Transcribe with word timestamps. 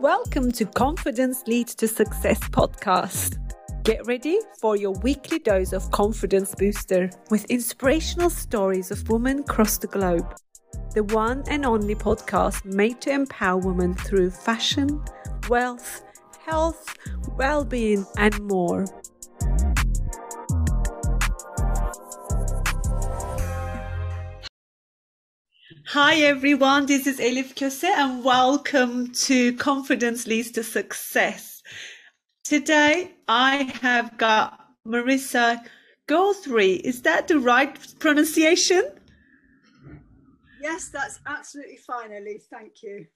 Welcome 0.00 0.52
to 0.52 0.64
Confidence 0.64 1.42
Leads 1.48 1.74
to 1.74 1.88
Success 1.88 2.38
podcast. 2.38 3.36
Get 3.82 4.06
ready 4.06 4.38
for 4.60 4.76
your 4.76 4.92
weekly 5.02 5.40
dose 5.40 5.72
of 5.72 5.90
confidence 5.90 6.54
booster 6.54 7.10
with 7.30 7.44
inspirational 7.46 8.30
stories 8.30 8.92
of 8.92 9.08
women 9.08 9.40
across 9.40 9.76
the 9.76 9.88
globe. 9.88 10.36
The 10.94 11.02
one 11.02 11.42
and 11.48 11.66
only 11.66 11.96
podcast 11.96 12.64
made 12.64 13.00
to 13.00 13.10
empower 13.10 13.58
women 13.58 13.92
through 13.92 14.30
fashion, 14.30 15.02
wealth, 15.48 16.04
health, 16.46 16.94
well 17.36 17.64
being, 17.64 18.06
and 18.16 18.38
more. 18.42 18.84
Hi 25.92 26.16
everyone, 26.16 26.84
this 26.84 27.06
is 27.06 27.18
Elif 27.18 27.54
Köse 27.54 27.84
and 27.84 28.22
welcome 28.22 29.10
to 29.24 29.54
Confidence 29.54 30.26
Leads 30.26 30.50
to 30.50 30.62
Success. 30.62 31.62
Today 32.44 33.12
I 33.26 33.72
have 33.80 34.18
got 34.18 34.66
Marisa 34.86 35.64
Guthrie. 36.06 36.74
Is 36.74 37.00
that 37.02 37.26
the 37.26 37.38
right 37.38 37.74
pronunciation? 38.00 38.84
Yes, 40.60 40.90
that's 40.90 41.20
absolutely 41.26 41.78
fine, 41.78 42.10
Elif. 42.10 42.42
Thank 42.50 42.82
you. 42.82 43.06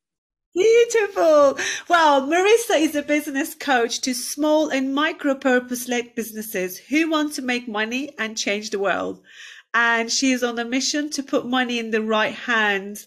Beautiful. 0.54 1.58
Well, 1.90 2.22
Marisa 2.22 2.80
is 2.80 2.94
a 2.94 3.02
business 3.02 3.54
coach 3.54 4.00
to 4.00 4.14
small 4.14 4.70
and 4.70 4.94
micro 4.94 5.34
purpose 5.34 5.88
led 5.88 6.14
businesses 6.14 6.78
who 6.78 7.10
want 7.10 7.34
to 7.34 7.42
make 7.42 7.68
money 7.68 8.14
and 8.18 8.34
change 8.34 8.70
the 8.70 8.78
world 8.78 9.20
and 9.74 10.10
she 10.10 10.32
is 10.32 10.42
on 10.42 10.58
a 10.58 10.64
mission 10.64 11.10
to 11.10 11.22
put 11.22 11.46
money 11.46 11.78
in 11.78 11.90
the 11.90 12.02
right 12.02 12.34
hands 12.34 13.06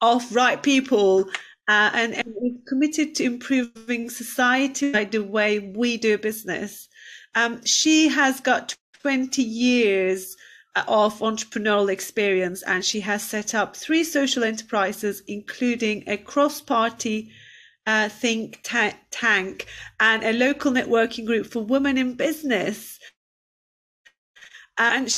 of 0.00 0.34
right 0.34 0.62
people 0.62 1.28
uh, 1.66 1.90
and, 1.94 2.14
and 2.14 2.28
is 2.42 2.58
committed 2.68 3.14
to 3.14 3.24
improving 3.24 4.10
society 4.10 4.92
by 4.92 5.04
the 5.04 5.22
way 5.22 5.58
we 5.58 5.96
do 5.96 6.18
business. 6.18 6.88
Um, 7.34 7.64
she 7.64 8.08
has 8.08 8.40
got 8.40 8.76
20 9.02 9.42
years 9.42 10.36
of 10.76 11.18
entrepreneurial 11.20 11.90
experience 11.90 12.62
and 12.62 12.84
she 12.84 13.00
has 13.00 13.22
set 13.22 13.54
up 13.54 13.76
three 13.76 14.04
social 14.04 14.44
enterprises, 14.44 15.22
including 15.26 16.04
a 16.06 16.16
cross 16.16 16.60
party 16.60 17.30
uh, 17.86 18.08
think 18.08 18.60
ta- 18.62 18.96
tank 19.10 19.66
and 20.00 20.24
a 20.24 20.32
local 20.32 20.72
networking 20.72 21.26
group 21.26 21.46
for 21.46 21.62
women 21.64 21.98
in 21.98 22.14
business. 22.14 22.98
And 24.78 25.10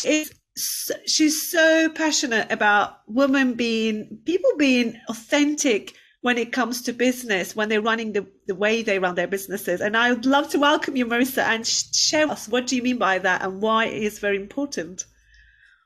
she's 0.56 0.90
she's 1.06 1.50
so 1.50 1.88
passionate 1.90 2.50
about 2.50 3.00
women 3.06 3.54
being 3.54 4.18
people 4.24 4.50
being 4.56 4.98
authentic 5.08 5.94
when 6.22 6.38
it 6.38 6.52
comes 6.52 6.82
to 6.82 6.92
business 6.92 7.54
when 7.54 7.68
they're 7.68 7.82
running 7.82 8.12
the, 8.12 8.26
the 8.46 8.54
way 8.54 8.82
they 8.82 8.98
run 8.98 9.14
their 9.14 9.28
businesses. 9.28 9.80
And 9.80 9.96
i 9.96 10.12
would 10.12 10.26
love 10.26 10.48
to 10.50 10.58
welcome 10.58 10.96
you 10.96 11.06
marisa 11.06 11.42
and 11.42 11.66
share 11.66 12.26
with 12.26 12.38
us 12.38 12.48
what 12.48 12.66
do 12.66 12.76
you 12.76 12.82
mean 12.82 12.98
by 12.98 13.18
that 13.18 13.42
and 13.42 13.60
why 13.60 13.86
it 13.86 14.02
is 14.02 14.18
very 14.18 14.36
important. 14.36 15.04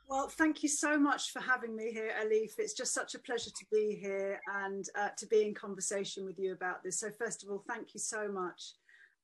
Well 0.09 0.29
thank 0.29 0.63
you 0.63 0.69
so 0.69 0.99
much 0.99 1.31
for 1.33 1.41
having 1.41 1.77
me 1.77 1.93
here 1.93 2.13
elif 2.23 2.59
it's 2.59 2.75
just 2.75 2.95
such 2.95 3.15
a 3.15 3.19
pleasure 3.19 3.51
to 3.51 3.67
be 3.73 3.99
here 4.01 4.41
and 4.65 4.85
uh, 4.99 5.11
to 5.19 5.27
be 5.27 5.43
in 5.43 5.55
conversation 5.55 6.25
with 6.25 6.39
you 6.39 6.53
about 6.53 6.83
this. 6.85 7.01
So 7.01 7.11
first 7.11 7.43
of 7.43 7.51
all 7.51 7.65
thank 7.69 7.95
you 7.95 8.01
so 8.01 8.29
much. 8.31 8.73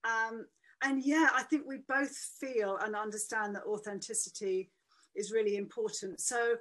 Um, 0.05 0.47
and 0.83 1.03
yeah 1.07 1.31
i 1.35 1.43
think 1.43 1.63
we 1.67 1.79
both 1.89 2.15
feel 2.39 2.77
and 2.85 2.95
understand 2.95 3.55
that 3.55 3.63
authenticity 3.65 4.71
is 5.17 5.33
really 5.33 5.57
important. 5.57 6.21
So 6.21 6.57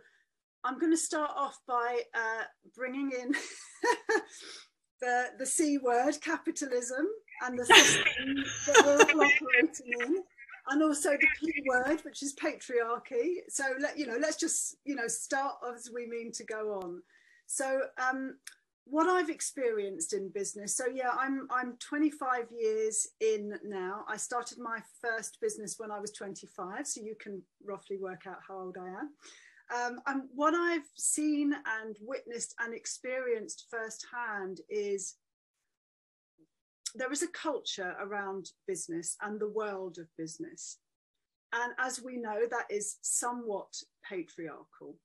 I'm 0.64 0.80
going 0.80 0.92
to 0.92 0.98
start 0.98 1.32
off 1.36 1.60
by 1.68 2.02
uh, 2.14 2.44
bringing 2.76 3.12
in 3.12 3.32
the, 5.02 5.26
the 5.38 5.46
C 5.46 5.78
word, 5.78 6.16
capitalism, 6.22 7.06
and 7.44 7.58
the 7.60 7.66
system 7.68 8.36
that 8.68 8.86
we're 8.86 9.22
all 9.22 9.28
operating 9.28 9.94
in, 10.02 10.24
and 10.70 10.84
also 10.84 11.12
the 11.12 11.28
P 11.40 11.64
word, 11.68 12.02
which 12.04 12.24
is 12.24 12.36
patriarchy. 12.36 13.36
So 13.50 13.64
let 13.80 13.98
you 13.98 14.08
know, 14.08 14.18
let's 14.20 14.38
just 14.38 14.78
you 14.86 14.96
know 14.96 15.08
start 15.08 15.56
as 15.74 15.90
we 15.94 16.08
mean 16.08 16.32
to 16.34 16.44
go 16.44 16.80
on. 16.82 17.02
So 17.48 17.82
um, 17.98 18.38
what 18.86 19.08
I've 19.08 19.30
experienced 19.30 20.14
in 20.14 20.30
business. 20.30 20.78
So 20.78 20.86
yeah, 20.94 21.12
I'm 21.20 21.48
I'm 21.52 21.76
25 21.80 22.46
years 22.58 23.08
in 23.20 23.54
now. 23.64 24.06
I 24.08 24.18
started 24.18 24.60
my 24.60 24.80
first 25.02 25.40
business 25.42 25.76
when 25.78 25.92
I 25.92 26.00
was 26.00 26.12
25, 26.12 26.88
so 26.88 27.02
you 27.02 27.16
can 27.20 27.42
roughly 27.66 27.98
work 27.98 28.24
out 28.28 28.38
how 28.48 28.60
old 28.60 28.78
I 28.80 28.88
am. 28.88 29.10
Um, 29.74 30.00
and 30.06 30.24
what 30.34 30.54
I've 30.54 30.88
seen 30.96 31.54
and 31.82 31.98
witnessed 32.00 32.54
and 32.60 32.74
experienced 32.74 33.66
firsthand 33.72 34.62
is 34.70 35.16
there 36.94 37.12
is 37.12 37.24
a 37.24 37.28
culture 37.28 37.96
around 38.00 38.52
business 38.68 39.18
and 39.22 39.40
the 39.40 39.50
world 39.50 39.98
of 39.98 40.08
business. 40.18 40.78
And 41.52 41.74
as 41.80 42.02
we 42.02 42.18
know, 42.18 42.42
that 42.50 42.66
is 42.70 42.98
somewhat 43.02 43.74
patriarchal. 44.08 44.98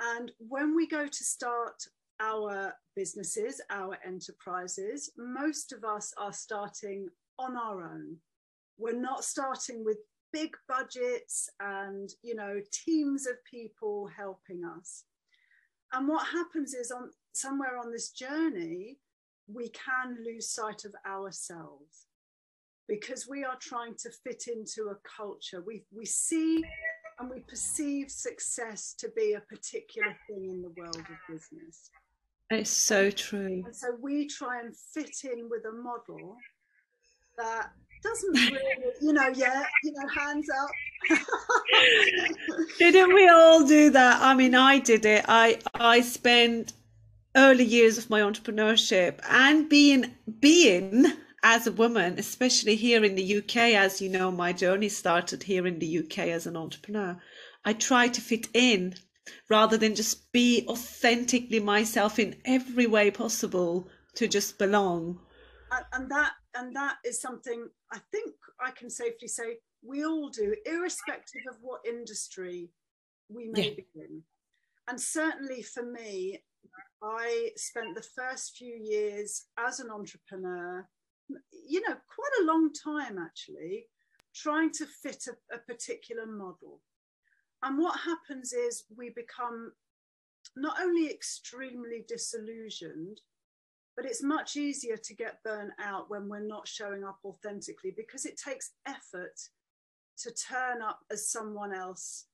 And 0.00 0.32
when 0.38 0.76
we 0.76 0.86
go 0.86 1.06
to 1.06 1.24
start 1.24 1.82
our 2.22 2.74
businesses, 2.94 3.60
our 3.70 3.98
enterprises, 4.06 5.10
most 5.16 5.72
of 5.72 5.84
us 5.84 6.12
are 6.18 6.32
starting 6.32 7.08
on 7.38 7.56
our 7.56 7.82
own. 7.82 8.16
We're 8.78 9.00
not 9.00 9.24
starting 9.24 9.84
with 9.84 9.98
big 10.32 10.56
budgets 10.66 11.50
and 11.60 12.08
you 12.22 12.34
know 12.34 12.58
teams 12.72 13.26
of 13.26 13.34
people 13.44 14.08
helping 14.16 14.62
us. 14.64 15.04
And 15.92 16.08
what 16.08 16.26
happens 16.26 16.72
is 16.72 16.90
on 16.90 17.10
somewhere 17.32 17.78
on 17.78 17.90
this 17.90 18.10
journey, 18.10 18.98
we 19.46 19.70
can 19.70 20.16
lose 20.24 20.48
sight 20.48 20.84
of 20.84 20.94
ourselves 21.06 22.06
because 22.88 23.28
we 23.28 23.44
are 23.44 23.56
trying 23.60 23.94
to 24.02 24.10
fit 24.24 24.44
into 24.48 24.90
a 24.90 24.96
culture. 25.16 25.62
We, 25.66 25.84
we 25.94 26.04
see 26.04 26.62
and 27.18 27.30
we 27.30 27.40
perceive 27.40 28.10
success 28.10 28.94
to 28.98 29.08
be 29.14 29.34
a 29.34 29.40
particular 29.40 30.16
thing 30.28 30.48
in 30.50 30.62
the 30.62 30.72
world 30.76 30.96
of 30.96 31.16
business. 31.28 31.90
It's 32.52 32.70
so 32.70 33.10
true. 33.10 33.62
And 33.64 33.74
so 33.74 33.96
we 34.00 34.28
try 34.28 34.60
and 34.60 34.74
fit 34.76 35.24
in 35.24 35.48
with 35.48 35.64
a 35.64 35.72
model 35.72 36.36
that 37.38 37.70
doesn't 38.02 38.32
really, 38.52 38.60
you 39.00 39.12
know, 39.12 39.28
yeah, 39.34 39.64
you 39.82 39.92
know, 39.92 40.08
hands 40.08 40.48
up. 40.50 41.18
Didn't 42.78 43.14
we 43.14 43.28
all 43.28 43.66
do 43.66 43.90
that? 43.90 44.20
I 44.20 44.34
mean, 44.34 44.54
I 44.54 44.78
did 44.78 45.04
it. 45.06 45.24
I 45.28 45.58
I 45.74 46.00
spent 46.00 46.72
early 47.36 47.64
years 47.64 47.98
of 47.98 48.10
my 48.10 48.20
entrepreneurship 48.20 49.20
and 49.28 49.68
being 49.68 50.14
being 50.40 51.06
as 51.42 51.66
a 51.66 51.72
woman, 51.72 52.18
especially 52.18 52.76
here 52.76 53.04
in 53.04 53.14
the 53.16 53.38
UK, 53.38 53.56
as 53.74 54.00
you 54.00 54.08
know, 54.08 54.30
my 54.30 54.52
journey 54.52 54.88
started 54.88 55.42
here 55.42 55.66
in 55.66 55.78
the 55.78 55.98
UK 55.98 56.18
as 56.28 56.46
an 56.46 56.56
entrepreneur. 56.56 57.18
I 57.64 57.72
tried 57.72 58.14
to 58.14 58.20
fit 58.20 58.48
in 58.54 58.94
rather 59.48 59.76
than 59.76 59.94
just 59.94 60.32
be 60.32 60.64
authentically 60.68 61.60
myself 61.60 62.18
in 62.18 62.36
every 62.44 62.86
way 62.86 63.10
possible 63.10 63.88
to 64.14 64.28
just 64.28 64.58
belong. 64.58 65.18
And 65.92 66.10
that 66.10 66.32
and 66.54 66.74
that 66.76 66.96
is 67.04 67.20
something 67.20 67.68
i 67.90 67.98
think 68.10 68.34
i 68.60 68.70
can 68.70 68.90
safely 68.90 69.28
say 69.28 69.58
we 69.82 70.04
all 70.04 70.28
do 70.28 70.54
irrespective 70.66 71.42
of 71.48 71.56
what 71.60 71.80
industry 71.86 72.70
we 73.28 73.48
may 73.48 73.68
yeah. 73.68 73.74
be 73.76 73.86
in. 73.96 74.22
And 74.88 75.00
certainly 75.00 75.62
for 75.62 75.84
me 75.84 76.42
i 77.02 77.50
spent 77.56 77.94
the 77.94 78.06
first 78.16 78.56
few 78.56 78.74
years 78.74 79.46
as 79.58 79.80
an 79.80 79.90
entrepreneur 79.90 80.86
you 81.68 81.80
know 81.80 81.96
quite 82.14 82.42
a 82.42 82.46
long 82.46 82.70
time 82.72 83.18
actually 83.18 83.86
trying 84.34 84.70
to 84.72 84.86
fit 84.86 85.24
a, 85.28 85.54
a 85.54 85.58
particular 85.58 86.26
model 86.26 86.80
and 87.62 87.78
what 87.78 87.98
happens 88.00 88.52
is 88.52 88.84
we 88.96 89.10
become 89.10 89.72
not 90.56 90.76
only 90.80 91.10
extremely 91.10 92.04
disillusioned, 92.08 93.20
but 93.96 94.06
it's 94.06 94.22
much 94.22 94.56
easier 94.56 94.96
to 94.96 95.14
get 95.14 95.42
burnt 95.44 95.72
out 95.80 96.10
when 96.10 96.28
we're 96.28 96.40
not 96.40 96.66
showing 96.66 97.04
up 97.04 97.18
authentically 97.24 97.92
because 97.96 98.24
it 98.24 98.40
takes 98.42 98.72
effort 98.86 99.38
to 100.18 100.30
turn 100.32 100.82
up 100.82 101.00
as 101.10 101.30
someone 101.30 101.74
else 101.74 102.26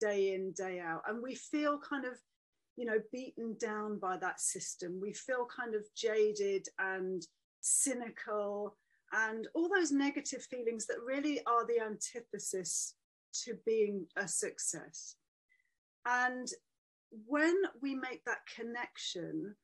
day 0.00 0.34
in, 0.34 0.52
day 0.52 0.80
out. 0.80 1.02
And 1.08 1.22
we 1.22 1.34
feel 1.34 1.78
kind 1.78 2.04
of, 2.04 2.14
you 2.76 2.84
know, 2.84 2.98
beaten 3.12 3.56
down 3.58 3.98
by 3.98 4.16
that 4.18 4.40
system. 4.40 5.00
We 5.00 5.12
feel 5.12 5.46
kind 5.46 5.74
of 5.74 5.82
jaded 5.96 6.66
and 6.78 7.22
cynical 7.60 8.76
and 9.12 9.46
all 9.54 9.68
those 9.68 9.92
negative 9.92 10.42
feelings 10.42 10.86
that 10.86 10.96
really 11.04 11.40
are 11.46 11.66
the 11.66 11.80
antithesis 11.80 12.94
to 13.44 13.58
being 13.64 14.06
a 14.16 14.26
success. 14.26 15.16
And 16.06 16.48
when 17.26 17.54
we 17.82 17.94
make 17.94 18.24
that 18.24 18.46
connection 18.54 19.54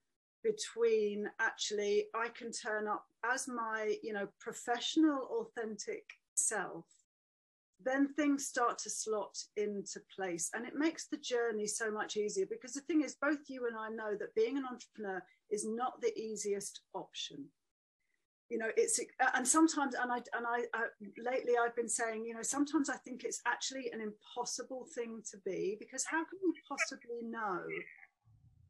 between 0.42 1.30
actually 1.40 2.06
I 2.14 2.28
can 2.28 2.50
turn 2.50 2.88
up 2.88 3.04
as 3.24 3.46
my, 3.46 3.96
you 4.02 4.12
know, 4.12 4.28
professional, 4.40 5.28
authentic 5.40 6.04
self, 6.34 6.86
then 7.84 8.08
things 8.14 8.46
start 8.46 8.78
to 8.78 8.90
slot 8.90 9.36
into 9.56 10.00
place 10.14 10.50
and 10.54 10.66
it 10.66 10.74
makes 10.74 11.06
the 11.06 11.16
journey 11.16 11.66
so 11.66 11.90
much 11.90 12.16
easier 12.16 12.46
because 12.48 12.72
the 12.74 12.80
thing 12.82 13.02
is 13.02 13.16
both 13.20 13.38
you 13.48 13.66
and 13.66 13.76
I 13.76 13.88
know 13.88 14.16
that 14.18 14.34
being 14.34 14.56
an 14.56 14.64
entrepreneur 14.70 15.22
is 15.50 15.66
not 15.66 16.00
the 16.00 16.16
easiest 16.18 16.80
option 16.94 17.48
you 18.52 18.58
know 18.58 18.70
it's 18.76 19.00
uh, 19.00 19.30
and 19.34 19.48
sometimes 19.48 19.94
and 19.94 20.12
i 20.12 20.16
and 20.16 20.46
I, 20.46 20.58
I 20.74 20.82
lately 21.30 21.54
i've 21.62 21.74
been 21.74 21.88
saying 21.88 22.26
you 22.26 22.34
know 22.34 22.42
sometimes 22.42 22.90
i 22.90 22.96
think 22.96 23.24
it's 23.24 23.40
actually 23.46 23.90
an 23.94 24.00
impossible 24.02 24.86
thing 24.94 25.22
to 25.30 25.38
be 25.38 25.76
because 25.80 26.04
how 26.04 26.22
can 26.24 26.38
you 26.42 26.52
possibly 26.68 27.22
know 27.22 27.60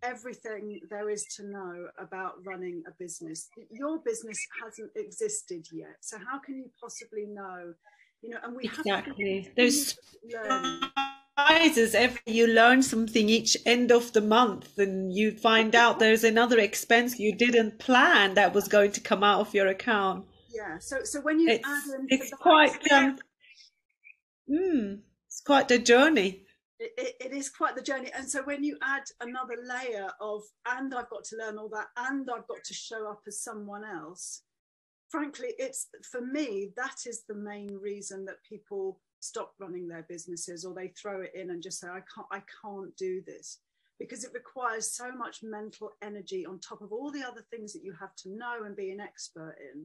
everything 0.05 0.81
there 0.88 1.11
is 1.11 1.25
to 1.37 1.44
know 1.44 1.87
about 1.96 2.32
running 2.44 2.82
a 2.88 2.90
business? 2.99 3.49
Your 3.70 3.99
business 3.99 4.38
hasn't 4.62 4.90
existed 4.96 5.67
yet 5.73 5.96
so 6.00 6.17
how 6.19 6.38
can 6.38 6.56
you 6.56 6.70
possibly 6.81 7.26
know 7.26 7.75
you 8.20 8.31
know 8.31 8.38
and 8.44 8.56
we 8.56 8.64
exactly. 8.64 9.50
there's 9.56 9.96
surprises 11.38 11.94
every 11.94 12.20
you 12.26 12.46
learn 12.46 12.82
something 12.82 13.29
each 13.29 13.56
end 13.67 13.90
of 13.90 14.12
the 14.12 14.20
month 14.20 14.79
and 14.79 15.12
you 15.12 15.32
find 15.32 15.75
out 15.75 15.99
there's 15.99 16.25
another 16.25 16.58
expense 16.58 17.19
you 17.19 17.34
didn't 17.34 17.79
plan 17.79 18.34
that 18.34 18.52
was 18.52 18.69
going 18.69 18.93
to 18.93 19.00
come 19.00 19.25
out 19.25 19.40
of 19.40 19.55
your 19.55 19.69
account. 19.69 20.26
Yeah 20.55 20.79
so 20.79 20.99
so 21.05 21.20
when 21.20 21.40
you 21.40 21.49
it's, 21.50 21.67
add 21.67 22.00
in 22.00 22.06
it's 22.08 22.32
quite 22.34 22.93
um 22.93 23.19
mm, 24.50 24.99
it's 25.26 25.40
quite 25.40 25.69
the 25.69 25.79
journey. 25.79 26.44
It, 26.79 27.14
it 27.20 27.32
is 27.32 27.49
quite 27.49 27.76
the 27.76 27.82
journey. 27.82 28.11
And 28.12 28.28
so 28.28 28.43
when 28.43 28.64
you 28.64 28.76
add 28.82 29.05
another 29.20 29.56
layer 29.62 30.08
of 30.20 30.43
and 30.67 30.94
i've 30.94 31.11
got 31.11 31.25
to 31.25 31.37
learn 31.37 31.58
all 31.58 31.70
that 31.70 31.87
and 31.96 32.28
i've 32.31 32.49
got 32.49 32.62
to 32.64 32.75
show 32.75 33.11
up 33.11 33.23
as 33.26 33.43
someone 33.43 33.85
else 33.85 34.43
frankly 35.08 35.49
it's 35.58 35.88
for 36.11 36.20
me 36.20 36.70
that 36.76 36.96
is 37.06 37.25
the 37.28 37.35
main 37.35 37.78
reason 37.81 38.25
that 38.25 38.37
people 38.49 38.99
stop 39.23 39.53
running 39.59 39.87
their 39.87 40.05
businesses 40.09 40.65
or 40.65 40.75
they 40.75 40.89
throw 40.89 41.21
it 41.23 41.33
in 41.35 41.51
and 41.51 41.63
just 41.63 41.81
say 41.81 41.89
i 41.89 42.03
can't 42.15 42.27
i 42.33 42.43
can't 42.63 42.95
do 42.97 43.23
this 43.27 43.59
because 44.03 44.25
it 44.25 44.33
requires 44.35 44.93
so 44.93 45.13
much 45.13 45.45
mental 45.45 45.93
energy 46.03 46.45
on 46.45 46.59
top 46.59 46.83
of 46.83 46.93
all 46.93 47.13
the 47.13 47.23
other 47.23 47.45
things 47.51 47.73
that 47.73 47.85
you 47.85 47.95
have 48.01 48.15
to 48.17 48.31
know 48.31 48.65
and 48.65 48.75
be 48.75 48.91
an 48.91 49.01
expert 49.01 49.55
in. 49.73 49.85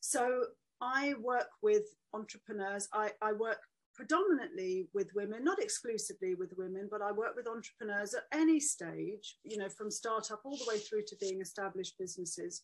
So 0.00 0.44
i 0.80 1.14
work 1.20 1.48
with 1.60 1.82
entrepreneurs. 2.12 2.88
I, 2.92 3.10
I 3.20 3.32
work 3.32 3.58
predominantly 3.94 4.88
with 4.94 5.08
women 5.14 5.44
not 5.44 5.60
exclusively 5.60 6.34
with 6.34 6.54
women 6.56 6.88
but 6.90 7.02
i 7.02 7.12
work 7.12 7.36
with 7.36 7.46
entrepreneurs 7.46 8.14
at 8.14 8.22
any 8.32 8.58
stage 8.58 9.36
you 9.44 9.58
know 9.58 9.68
from 9.68 9.90
startup 9.90 10.40
all 10.44 10.56
the 10.56 10.64
way 10.66 10.78
through 10.78 11.02
to 11.06 11.14
being 11.20 11.42
established 11.42 11.98
businesses 11.98 12.62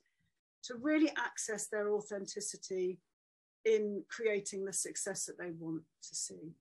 to 0.63 0.75
really 0.77 1.11
access 1.19 1.67
their 1.67 1.93
authenticity 1.93 2.99
in 3.65 4.03
creating 4.09 4.65
the 4.65 4.73
success 4.73 5.27
that 5.27 5.39
they 5.39 5.51
want 5.59 5.83
to 6.03 6.15
see. 6.15 6.53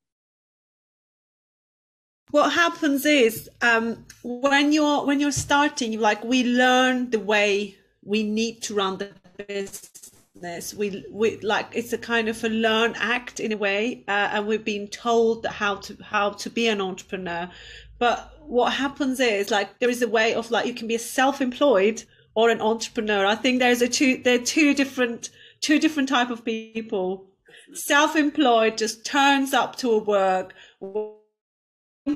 What 2.31 2.51
happens 2.51 3.05
is 3.05 3.49
um, 3.61 4.05
when 4.23 4.73
you're 4.73 5.05
when 5.05 5.19
you're 5.19 5.31
starting 5.31 5.97
like 5.99 6.23
we 6.25 6.44
learn 6.44 7.09
the 7.09 7.19
way 7.19 7.77
we 8.03 8.23
need 8.23 8.61
to 8.63 8.75
run 8.75 8.97
the 8.97 9.11
business. 9.47 10.73
We 10.73 11.05
we 11.09 11.38
like 11.39 11.67
it's 11.73 11.94
a 11.94 11.97
kind 11.97 12.27
of 12.27 12.44
a 12.44 12.49
learn 12.49 12.95
act 12.97 13.39
in 13.39 13.53
a 13.53 13.57
way 13.57 14.03
uh, 14.09 14.29
and 14.33 14.45
we've 14.45 14.65
been 14.65 14.88
told 14.88 15.45
how 15.45 15.75
to 15.75 15.97
how 16.03 16.31
to 16.31 16.50
be 16.50 16.67
an 16.67 16.81
entrepreneur. 16.81 17.50
But 17.97 18.33
what 18.41 18.73
happens 18.73 19.19
is 19.21 19.50
like 19.50 19.79
there 19.79 19.89
is 19.89 20.01
a 20.01 20.07
way 20.07 20.33
of 20.33 20.51
like 20.51 20.65
you 20.65 20.73
can 20.73 20.88
be 20.88 20.95
a 20.95 21.00
self-employed 21.00 22.03
or 22.35 22.50
an 22.50 22.61
entrepreneur. 22.61 23.25
I 23.25 23.35
think 23.35 23.59
there's 23.59 23.81
a 23.81 23.88
two 23.88 24.21
there 24.23 24.35
are 24.39 24.45
two 24.45 24.73
different 24.73 25.29
two 25.62 25.80
different 25.80 26.09
type 26.09 26.30
of 26.30 26.45
people. 26.45 27.25
Self-employed 27.74 28.77
just 28.77 29.06
turns 29.06 29.54
up 29.54 29.75
to 29.77 29.92
a 29.92 30.00
work 30.00 30.54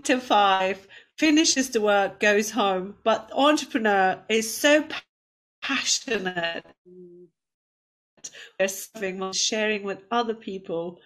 to 0.04 0.20
five, 0.20 0.88
finishes 1.18 1.70
the 1.70 1.82
work, 1.82 2.20
goes 2.20 2.52
home. 2.52 2.96
But 3.04 3.30
entrepreneur 3.34 4.20
is 4.30 4.56
so 4.56 4.86
passionate. 5.62 6.66
They're 8.58 8.68
serving, 8.68 9.32
sharing 9.34 9.84
with 9.84 10.04
other 10.12 10.34
people. 10.34 11.00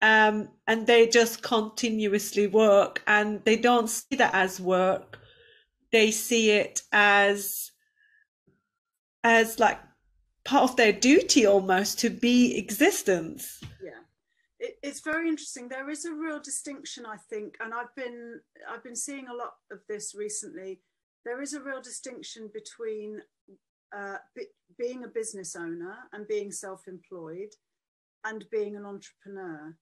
Um, 0.00 0.50
and 0.66 0.86
they 0.86 1.08
just 1.08 1.42
continuously 1.42 2.46
work 2.46 3.02
and 3.06 3.44
they 3.44 3.56
don't 3.56 3.88
see 3.88 4.16
that 4.16 4.34
as 4.34 4.60
work. 4.60 5.18
They 5.90 6.10
see 6.10 6.50
it 6.50 6.82
as 6.92 7.72
as 9.24 9.58
like 9.58 9.80
part 10.48 10.70
of 10.70 10.76
their 10.76 10.92
duty 10.92 11.44
almost 11.44 11.98
to 11.98 12.08
be 12.08 12.56
existence. 12.56 13.60
Yeah. 13.84 14.00
It, 14.58 14.78
it's 14.82 15.00
very 15.00 15.28
interesting. 15.28 15.68
There 15.68 15.90
is 15.90 16.06
a 16.06 16.12
real 16.12 16.40
distinction 16.40 17.04
i 17.04 17.16
think 17.30 17.56
and 17.60 17.74
i've 17.74 17.94
been 17.94 18.40
i've 18.70 18.82
been 18.82 18.96
seeing 18.96 19.28
a 19.28 19.34
lot 19.34 19.52
of 19.70 19.80
this 19.88 20.14
recently. 20.14 20.80
There 21.26 21.42
is 21.42 21.52
a 21.52 21.60
real 21.60 21.82
distinction 21.82 22.50
between 22.54 23.20
uh, 23.94 24.16
being 24.78 25.04
a 25.04 25.08
business 25.08 25.54
owner 25.54 25.96
and 26.12 26.26
being 26.26 26.50
self-employed 26.50 27.52
and 28.24 28.44
being 28.50 28.76
an 28.76 28.86
entrepreneur. 28.86 29.76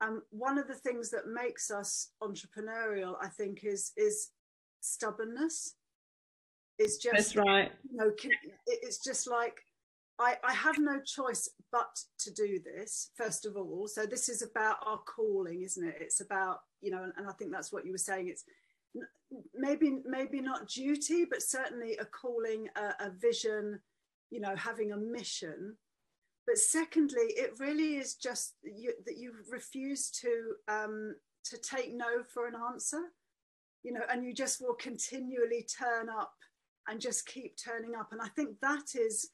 And 0.00 0.22
one 0.30 0.56
of 0.56 0.66
the 0.66 0.74
things 0.86 1.10
that 1.10 1.26
makes 1.26 1.70
us 1.70 2.12
entrepreneurial 2.22 3.16
i 3.20 3.28
think 3.28 3.64
is 3.64 3.92
is 3.98 4.30
stubbornness. 4.80 5.74
Is 6.78 6.96
just 6.96 7.34
that's 7.34 7.36
right. 7.36 7.70
you 7.90 7.96
know 7.98 8.10
it's 8.66 9.04
just 9.04 9.28
like 9.28 9.60
I, 10.20 10.36
I 10.44 10.52
have 10.52 10.78
no 10.78 11.00
choice 11.00 11.48
but 11.72 11.98
to 12.18 12.30
do 12.32 12.60
this, 12.62 13.10
first 13.16 13.46
of 13.46 13.56
all. 13.56 13.88
So 13.88 14.04
this 14.04 14.28
is 14.28 14.42
about 14.42 14.76
our 14.86 14.98
calling, 14.98 15.62
isn't 15.62 15.88
it? 15.88 15.96
It's 15.98 16.20
about, 16.20 16.58
you 16.82 16.90
know, 16.90 17.02
and, 17.02 17.12
and 17.16 17.26
I 17.26 17.32
think 17.32 17.50
that's 17.50 17.72
what 17.72 17.86
you 17.86 17.92
were 17.92 17.98
saying. 17.98 18.28
It's 18.28 18.44
maybe 19.54 20.00
maybe 20.04 20.40
not 20.40 20.68
duty, 20.68 21.24
but 21.24 21.42
certainly 21.42 21.96
a 21.96 22.04
calling, 22.04 22.68
a, 22.76 23.06
a 23.06 23.10
vision, 23.10 23.80
you 24.30 24.40
know, 24.40 24.54
having 24.56 24.92
a 24.92 24.96
mission. 24.96 25.76
But 26.46 26.58
secondly, 26.58 27.28
it 27.28 27.58
really 27.58 27.96
is 27.96 28.14
just 28.14 28.54
you, 28.62 28.92
that 29.06 29.16
you 29.16 29.32
refuse 29.50 30.10
to 30.22 30.54
um, 30.68 31.14
to 31.46 31.56
take 31.56 31.94
no 31.94 32.22
for 32.34 32.46
an 32.46 32.54
answer, 32.70 33.00
you 33.82 33.92
know, 33.92 34.02
and 34.10 34.22
you 34.24 34.34
just 34.34 34.60
will 34.60 34.74
continually 34.74 35.66
turn 35.78 36.10
up 36.10 36.34
and 36.88 37.00
just 37.00 37.26
keep 37.26 37.56
turning 37.56 37.94
up. 37.94 38.08
And 38.12 38.20
I 38.20 38.28
think 38.28 38.56
that 38.60 38.94
is 38.94 39.30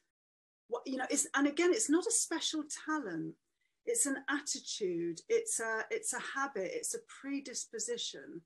what 0.69 0.83
you 0.85 0.97
know 0.97 1.05
is 1.09 1.27
and 1.35 1.47
again 1.47 1.71
it's 1.71 1.89
not 1.89 2.05
a 2.05 2.11
special 2.11 2.63
talent. 2.85 3.35
It's 3.85 4.05
an 4.05 4.17
attitude. 4.29 5.21
It's 5.29 5.59
a 5.59 5.81
it's 5.89 6.13
a 6.13 6.19
habit. 6.35 6.71
It's 6.73 6.93
a 6.93 6.99
predisposition 7.21 8.41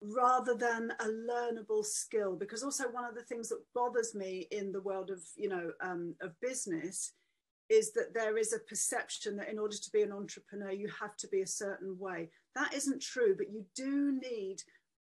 rather 0.00 0.54
than 0.54 0.92
a 1.00 1.06
learnable 1.06 1.84
skill. 1.84 2.36
Because 2.36 2.62
also 2.62 2.84
one 2.90 3.04
of 3.04 3.14
the 3.14 3.22
things 3.22 3.48
that 3.48 3.64
bothers 3.74 4.14
me 4.14 4.46
in 4.50 4.70
the 4.70 4.80
world 4.80 5.10
of 5.10 5.20
you 5.36 5.48
know 5.48 5.72
um, 5.80 6.14
of 6.20 6.38
business 6.40 7.12
is 7.70 7.92
that 7.94 8.12
there 8.12 8.36
is 8.36 8.52
a 8.52 8.58
perception 8.68 9.36
that 9.38 9.48
in 9.48 9.58
order 9.58 9.76
to 9.76 9.90
be 9.90 10.02
an 10.02 10.12
entrepreneur 10.12 10.70
you 10.70 10.88
have 11.00 11.16
to 11.16 11.28
be 11.28 11.40
a 11.40 11.46
certain 11.46 11.98
way. 11.98 12.30
That 12.54 12.74
isn't 12.74 13.02
true 13.02 13.34
but 13.36 13.50
you 13.50 13.64
do 13.74 14.18
need 14.22 14.62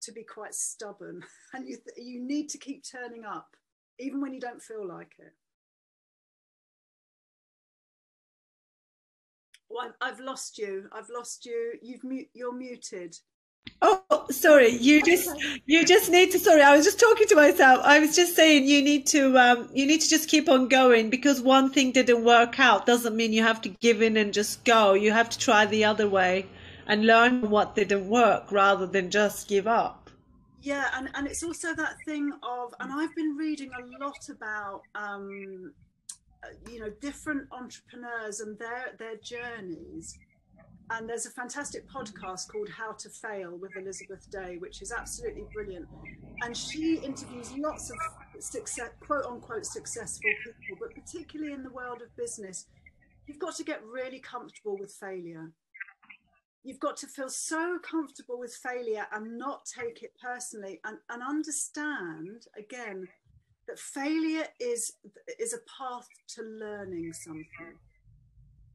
to 0.03 0.13
be 0.13 0.23
quite 0.23 0.55
stubborn. 0.55 1.23
And 1.55 1.67
you 1.67 1.79
you 1.97 2.21
need 2.21 2.49
to 2.51 2.59
keep 2.59 2.85
turning 2.85 3.25
up 3.25 3.57
even 3.99 4.21
when 4.21 4.35
you 4.35 4.41
don't 4.41 4.63
feel 4.63 4.87
like 4.87 5.15
it 5.19 5.33
Oh, 9.75 9.91
I've, 10.01 10.21
lost 10.21 10.59
you. 10.59 10.89
I've 10.93 11.09
lost 11.11 11.45
you. 11.47 11.75
You've 11.83 12.05
mute. 12.05 12.29
You're 12.33 12.55
muted. 12.55 13.17
Oh, 13.83 14.27
sorry. 14.31 14.69
You 14.69 15.03
just 15.03 15.31
you 15.67 15.85
just 15.85 16.11
need 16.11 16.31
to. 16.33 16.39
Sorry, 16.39 16.63
I 16.63 16.77
was 16.77 16.85
just 16.85 17.01
talking 17.01 17.27
to 17.29 17.35
myself. 17.35 17.81
I 17.83 17.99
was 17.99 18.15
just 18.15 18.37
saying 18.37 18.67
you 18.67 18.83
need 18.83 19.07
to 19.09 19.37
um 19.39 19.69
you 19.73 19.87
need 19.87 20.01
to 20.01 20.09
just 20.09 20.29
keep 20.29 20.49
on 20.49 20.69
going 20.69 21.11
because 21.11 21.41
one 21.41 21.71
thing 21.71 21.93
didn't 21.93 22.25
work 22.25 22.61
out 22.61 22.87
doesn't 22.87 23.17
mean 23.17 23.33
you 23.33 23.43
have 23.43 23.61
to 23.63 23.69
give 23.69 24.01
in 24.03 24.17
and 24.17 24.33
just 24.33 24.65
go. 24.65 24.95
You 24.95 25.13
have 25.13 25.31
to 25.31 25.39
try 25.39 25.67
the 25.67 25.85
other 25.85 26.09
way 26.09 26.47
and 26.87 27.07
learn 27.07 27.51
what 27.51 27.75
didn't 27.75 28.09
work 28.09 28.53
rather 28.53 28.87
than 28.87 29.11
just 29.11 29.49
give 29.49 29.67
up. 29.67 30.11
Yeah, 30.61 30.89
and 30.95 31.11
and 31.15 31.27
it's 31.27 31.43
also 31.43 31.75
that 31.75 31.97
thing 32.07 32.33
of, 32.43 32.75
and 32.81 32.93
I've 32.93 33.15
been 33.15 33.37
reading 33.37 33.71
a 33.79 34.05
lot 34.05 34.29
about 34.31 34.83
um 34.95 35.73
Uh, 36.45 36.71
you 36.71 36.81
know 36.81 36.91
different 37.01 37.47
entrepreneurs 37.53 38.41
and 38.41 38.59
their 38.59 38.95
their 38.99 39.17
journeys. 39.17 40.19
And 40.91 41.09
there's 41.09 41.25
a 41.25 41.31
fantastic 41.31 41.89
podcast 41.89 42.49
called 42.53 42.69
how 42.69 42.93
to 42.93 43.09
fail 43.09 43.57
with 43.57 43.75
elizabeth 43.77 44.31
day 44.31 44.57
which 44.59 44.83
is 44.83 44.93
absolutely 44.93 45.45
brilliant. 45.55 45.87
And 46.43 46.57
she 46.57 46.97
interviews 46.97 47.53
lots 47.57 47.91
of 47.91 47.97
success 48.43 48.91
quote 49.01 49.25
unquote 49.25 49.65
successful 49.65 50.31
people 50.45 50.77
but 50.81 50.95
particularly 50.95 51.55
in 51.55 51.63
the 51.63 51.71
world 51.71 52.03
of 52.03 52.15
business 52.17 52.67
you've 53.27 53.39
got 53.39 53.57
to 53.57 53.65
get 53.65 53.83
really 53.85 54.19
comfortable 54.19 54.77
with 54.79 54.93
failure. 54.93 55.51
You've 56.63 56.81
got 56.81 56.97
to 56.99 57.07
feel 57.07 57.29
so 57.29 57.79
comfortable 57.83 58.39
with 58.39 58.55
failure 58.55 59.07
and 59.13 59.39
not 59.39 59.67
take 59.67 60.03
it 60.03 60.13
personally 60.21 60.81
and, 60.85 60.99
and 61.09 61.23
understand 61.23 62.47
again 62.59 63.09
that 63.67 63.79
failure 63.79 64.47
is 64.61 64.93
is 65.39 65.53
a 65.55 65.59
path 65.79 66.07
to 66.29 66.43
learning 66.43 67.13
something 67.13 67.75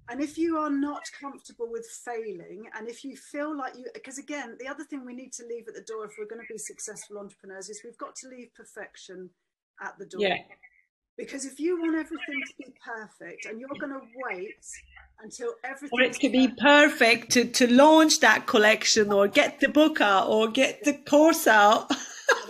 and 0.10 0.22
if 0.22 0.38
you 0.38 0.58
are 0.58 0.72
not 0.72 1.04
comfortable 1.20 1.68
with 1.70 1.86
failing 2.04 2.64
and 2.76 2.88
if 2.88 3.04
you 3.04 3.16
feel 3.16 3.56
like 3.56 3.76
you 3.76 3.86
because 3.94 4.18
again 4.18 4.58
the 4.60 4.68
other 4.68 4.84
thing 4.84 5.06
we 5.06 5.14
need 5.14 5.32
to 5.32 5.46
leave 5.46 5.68
at 5.68 5.74
the 5.74 5.82
door 5.82 6.06
if 6.06 6.12
we're 6.18 6.26
going 6.26 6.42
to 6.42 6.54
be 6.54 6.58
successful 6.58 7.18
entrepreneurs 7.18 7.70
is 7.70 7.82
we've 7.84 7.98
got 7.98 8.16
to 8.16 8.28
leave 8.28 8.50
perfection 8.56 9.30
at 9.82 9.98
the 10.00 10.06
door 10.06 10.22
yeah. 10.22 10.38
Because 11.20 11.44
if 11.44 11.60
you 11.60 11.78
want 11.78 11.96
everything 11.96 12.42
to 12.48 12.54
be 12.58 12.74
perfect 12.82 13.46
and 13.46 13.60
you're 13.60 13.68
going 13.78 13.92
to 13.92 14.00
wait 14.24 14.56
until 15.22 15.54
everything. 15.66 15.90
Or 15.92 16.02
it 16.02 16.14
to 16.14 16.30
be 16.30 16.48
perfect 16.48 17.32
to, 17.32 17.44
to 17.44 17.68
launch 17.68 18.22
that 18.22 18.48
collection 18.48 19.12
or 19.12 19.28
get 19.28 19.60
the 19.60 19.68
book 19.68 20.00
out 20.00 20.30
or 20.30 20.48
get 20.48 20.86
the 20.86 20.94
course 20.94 21.46
out. 21.46 21.92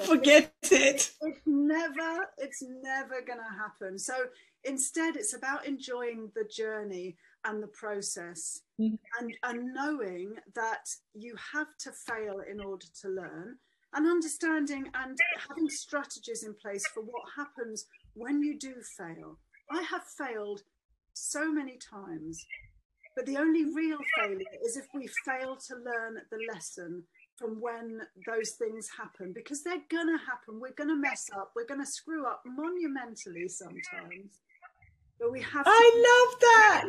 Forget 0.05 0.53
it. 0.63 1.11
It's 1.21 1.41
never, 1.45 2.27
it's 2.37 2.63
never 2.63 3.21
going 3.21 3.39
to 3.39 3.57
happen. 3.57 3.97
So 3.97 4.13
instead, 4.63 5.15
it's 5.15 5.33
about 5.35 5.65
enjoying 5.65 6.31
the 6.35 6.45
journey 6.45 7.17
and 7.45 7.63
the 7.63 7.67
process 7.67 8.61
mm. 8.79 8.97
and, 9.19 9.33
and 9.43 9.73
knowing 9.73 10.35
that 10.55 10.89
you 11.13 11.35
have 11.53 11.67
to 11.79 11.91
fail 11.91 12.41
in 12.49 12.59
order 12.59 12.85
to 13.01 13.09
learn 13.09 13.57
and 13.93 14.05
understanding 14.05 14.85
and 14.93 15.17
having 15.47 15.69
strategies 15.69 16.43
in 16.43 16.53
place 16.53 16.85
for 16.87 17.01
what 17.01 17.23
happens 17.35 17.85
when 18.13 18.43
you 18.43 18.57
do 18.57 18.75
fail. 18.97 19.39
I 19.71 19.81
have 19.83 20.03
failed 20.03 20.61
so 21.13 21.51
many 21.51 21.77
times, 21.77 22.45
but 23.15 23.25
the 23.25 23.37
only 23.37 23.65
real 23.73 23.99
failure 24.17 24.45
is 24.63 24.77
if 24.77 24.85
we 24.93 25.09
fail 25.25 25.55
to 25.67 25.75
learn 25.75 26.21
the 26.29 26.39
lesson 26.53 27.03
from 27.39 27.61
when 27.61 28.01
those 28.27 28.51
things 28.51 28.89
happen 28.97 29.31
because 29.33 29.63
they're 29.63 29.81
gonna 29.89 30.17
happen. 30.17 30.59
We're 30.59 30.73
gonna 30.77 30.97
mess 30.97 31.27
up, 31.35 31.53
we're 31.55 31.65
gonna 31.65 31.85
screw 31.85 32.25
up 32.27 32.43
monumentally 32.45 33.47
sometimes. 33.47 34.39
But 35.19 35.31
we 35.31 35.41
have 35.41 35.65
to- 35.65 35.71
I 35.71 35.85
love 36.09 36.39
that. 36.41 36.85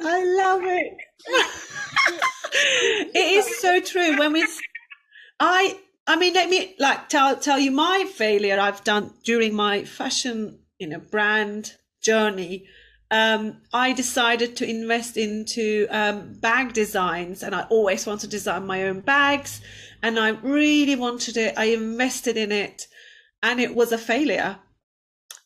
I 0.00 0.24
love 0.24 0.62
it. 0.64 0.96
it 3.14 3.36
is 3.38 3.60
so 3.60 3.80
true. 3.80 4.18
When 4.18 4.32
we 4.32 4.46
I 5.40 5.78
I 6.06 6.16
mean, 6.16 6.34
let 6.34 6.48
me 6.48 6.74
like 6.78 7.08
tell 7.08 7.36
tell 7.36 7.58
you 7.58 7.70
my 7.70 8.04
failure 8.14 8.58
I've 8.60 8.84
done 8.84 9.12
during 9.24 9.54
my 9.54 9.84
fashion, 9.84 10.60
you 10.78 10.88
know, 10.88 10.98
brand 11.00 11.74
journey. 12.02 12.66
Um, 13.10 13.62
I 13.72 13.92
decided 13.92 14.56
to 14.56 14.68
invest 14.68 15.16
into 15.16 15.86
um, 15.90 16.34
bag 16.40 16.72
designs, 16.72 17.42
and 17.42 17.54
I 17.54 17.62
always 17.70 18.06
wanted 18.06 18.22
to 18.22 18.36
design 18.36 18.66
my 18.66 18.84
own 18.84 19.00
bags, 19.00 19.60
and 20.02 20.18
I 20.18 20.30
really 20.30 20.96
wanted 20.96 21.36
it. 21.36 21.54
I 21.56 21.66
invested 21.66 22.36
in 22.36 22.50
it, 22.50 22.86
and 23.42 23.60
it 23.60 23.74
was 23.74 23.92
a 23.92 23.98
failure. 23.98 24.58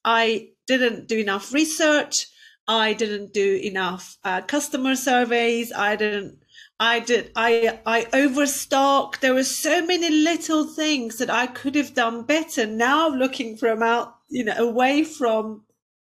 I 0.05 0.50
didn't 0.67 1.09
do 1.09 1.19
enough 1.19 1.52
research. 1.52 2.26
I 2.67 2.93
didn't 2.95 3.35
do 3.35 3.61
enough 3.62 4.17
uh, 4.25 4.40
customer 4.43 4.95
surveys. 4.95 5.73
I 5.73 5.97
didn't 5.97 6.38
I 6.81 7.00
did. 7.00 7.31
I 7.37 7.79
I 7.85 8.07
overstocked. 8.14 9.21
There 9.21 9.35
were 9.35 9.45
so 9.45 9.85
many 9.85 10.09
little 10.09 10.64
things 10.64 11.19
that 11.19 11.29
I 11.29 11.47
could 11.47 11.75
have 11.75 11.95
done 11.95 12.23
better. 12.23 12.67
Now 12.67 13.09
looking 13.09 13.59
from 13.59 13.83
out, 13.83 14.17
you 14.31 14.45
know, 14.45 14.55
away 14.57 15.05
from 15.05 15.64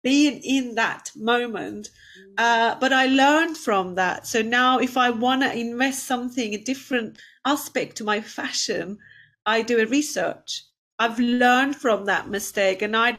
being 0.03 0.41
in 0.43 0.75
that 0.77 1.11
moment. 1.17 1.89
Mm. 2.19 2.35
Uh, 2.39 2.77
but 2.81 2.93
I 2.93 3.07
learned 3.07 3.57
from 3.57 3.95
that. 3.97 4.27
So 4.27 4.43
now, 4.43 4.79
if 4.79 4.97
I 4.97 5.11
want 5.11 5.43
to 5.43 5.57
invest 5.57 6.07
something, 6.07 6.55
a 6.55 6.59
different 6.59 7.19
aspect 7.45 7.97
to 7.97 8.05
my 8.05 8.21
fashion, 8.21 8.99
I 9.47 9.63
do 9.63 9.81
a 9.81 9.87
research. 9.87 10.65
I've 10.99 11.19
learned 11.19 11.77
from 11.77 12.05
that 12.07 12.29
mistake, 12.29 12.83
and 12.83 12.97
I 12.97 13.19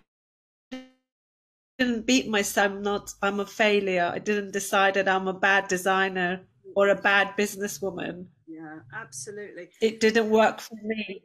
didn't 1.77 2.05
beat 2.05 2.27
myself. 2.27 2.71
I'm 2.71 2.81
not. 2.81 3.11
I'm 3.21 3.39
a 3.39 3.45
failure. 3.45 4.11
I 4.13 4.19
didn't 4.19 4.51
decide 4.51 4.93
that 4.95 5.09
I'm 5.09 5.27
a 5.27 5.33
bad 5.33 5.67
designer 5.67 6.41
or 6.75 6.89
a 6.89 6.95
bad 6.95 7.35
businesswoman. 7.37 8.27
Yeah, 8.47 8.79
absolutely. 8.93 9.69
It 9.81 9.99
didn't 9.99 10.29
work 10.29 10.59
for 10.59 10.77
me. 10.83 11.23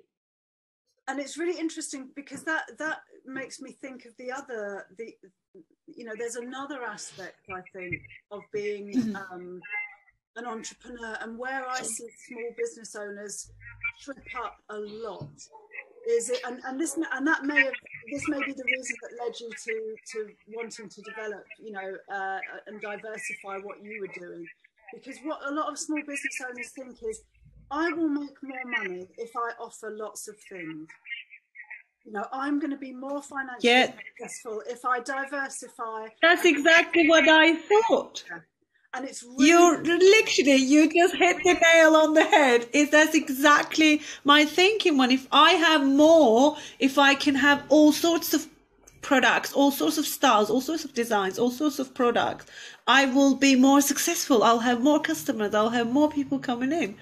And 1.09 1.21
it's 1.21 1.39
really 1.39 1.59
interesting 1.59 2.11
because 2.17 2.43
that 2.45 2.65
that 2.79 2.99
makes 3.25 3.61
me 3.61 3.73
think 3.73 4.07
of 4.07 4.17
the 4.17 4.33
other 4.33 4.87
the 4.99 5.15
you 5.87 6.05
know 6.05 6.13
there's 6.19 6.37
another 6.37 6.83
aspect 6.83 7.37
I 7.51 7.61
think 7.73 8.03
of 8.31 8.43
being 8.53 8.93
mm-hmm. 8.93 9.17
um, 9.17 9.61
an 10.37 10.47
entrepreneur. 10.47 11.17
And 11.21 11.39
where 11.39 11.67
I 11.69 11.81
see 11.83 12.09
small 12.27 12.51
business 12.57 12.97
owners 12.97 13.51
trip 14.03 14.19
up 14.43 14.57
a 14.69 14.79
lot 14.79 15.29
is 16.09 16.31
it 16.31 16.41
and, 16.47 16.61
and 16.65 16.79
this 16.81 16.97
and 16.97 17.27
that 17.27 17.45
may 17.45 17.65
have 17.65 17.75
this 18.13 18.29
may 18.29 18.39
be 18.45 18.53
the 18.53 18.65
reason 18.65 18.97
that 19.03 19.25
led 19.25 19.41
you 19.41 19.51
to 19.65 19.95
to 20.13 20.29
wanting 20.55 20.89
to 20.89 21.03
develop 21.03 21.45
you 21.59 21.73
know 21.73 21.97
uh, 22.13 22.39
and 22.67 22.81
diversify 22.81 23.59
what 23.63 23.83
you 23.83 24.01
were 24.01 24.27
doing. 24.27 24.47
Because 24.95 25.19
what 25.25 25.41
a 25.45 25.53
lot 25.53 25.69
of 25.71 25.79
small 25.79 26.01
business 26.07 26.41
owners 26.49 26.71
think 26.71 26.97
is, 27.03 27.23
I 27.71 27.93
will 27.93 28.09
make 28.09 28.37
more 28.43 28.65
money 28.79 29.09
if 29.17 29.31
I 29.37 29.51
offer 29.61 29.95
lots 29.97 30.29
of 30.29 30.37
things. 30.49 30.89
You 32.05 32.13
know, 32.13 32.25
I'm 32.33 32.61
going 32.61 32.71
to 32.71 32.77
be 32.77 32.93
more 32.93 33.21
financially 33.21 33.59
yeah. 33.69 33.93
successful 34.19 34.63
if 34.69 34.85
I 34.85 35.01
diversify. 35.01 36.07
That's 36.23 36.45
exactly 36.45 37.09
what 37.09 37.29
I 37.29 37.57
thought. 37.57 38.25
And 38.95 39.05
it's 39.05 39.25
really 39.25 39.49
you're 39.49 39.83
literally 39.83 40.57
you 40.57 40.91
just 40.91 41.17
hit 41.17 41.37
the 41.43 41.55
nail 41.55 41.97
on 41.97 42.15
the 42.15 42.25
head. 42.25 42.69
Is 42.73 42.91
that's 42.91 43.15
exactly 43.15 44.03
my 44.25 44.45
thinking. 44.45 44.97
When 44.97 45.11
if 45.11 45.27
I 45.33 45.53
have 45.53 45.85
more, 45.85 46.57
if 46.79 46.97
I 46.97 47.17
can 47.17 47.35
have 47.35 47.65
all 47.69 47.93
sorts 47.93 48.33
of 48.33 48.47
products, 49.03 49.53
all 49.53 49.73
sorts 49.73 49.99
of 49.99 50.07
styles, 50.07 50.49
all 50.49 50.61
sorts 50.61 50.85
of 50.85 50.95
designs, 50.95 51.39
all 51.39 51.51
sorts 51.51 51.81
of 51.81 51.93
products, 51.93 52.47
I 52.87 53.07
will 53.07 53.35
be 53.35 53.57
more 53.57 53.81
successful. 53.81 54.45
I'll 54.45 54.61
have 54.61 54.81
more 54.81 55.01
customers. 55.01 55.55
I'll 55.55 55.71
have 55.71 55.93
more 55.93 56.09
people 56.09 56.39
coming 56.39 56.73
in. 56.73 56.97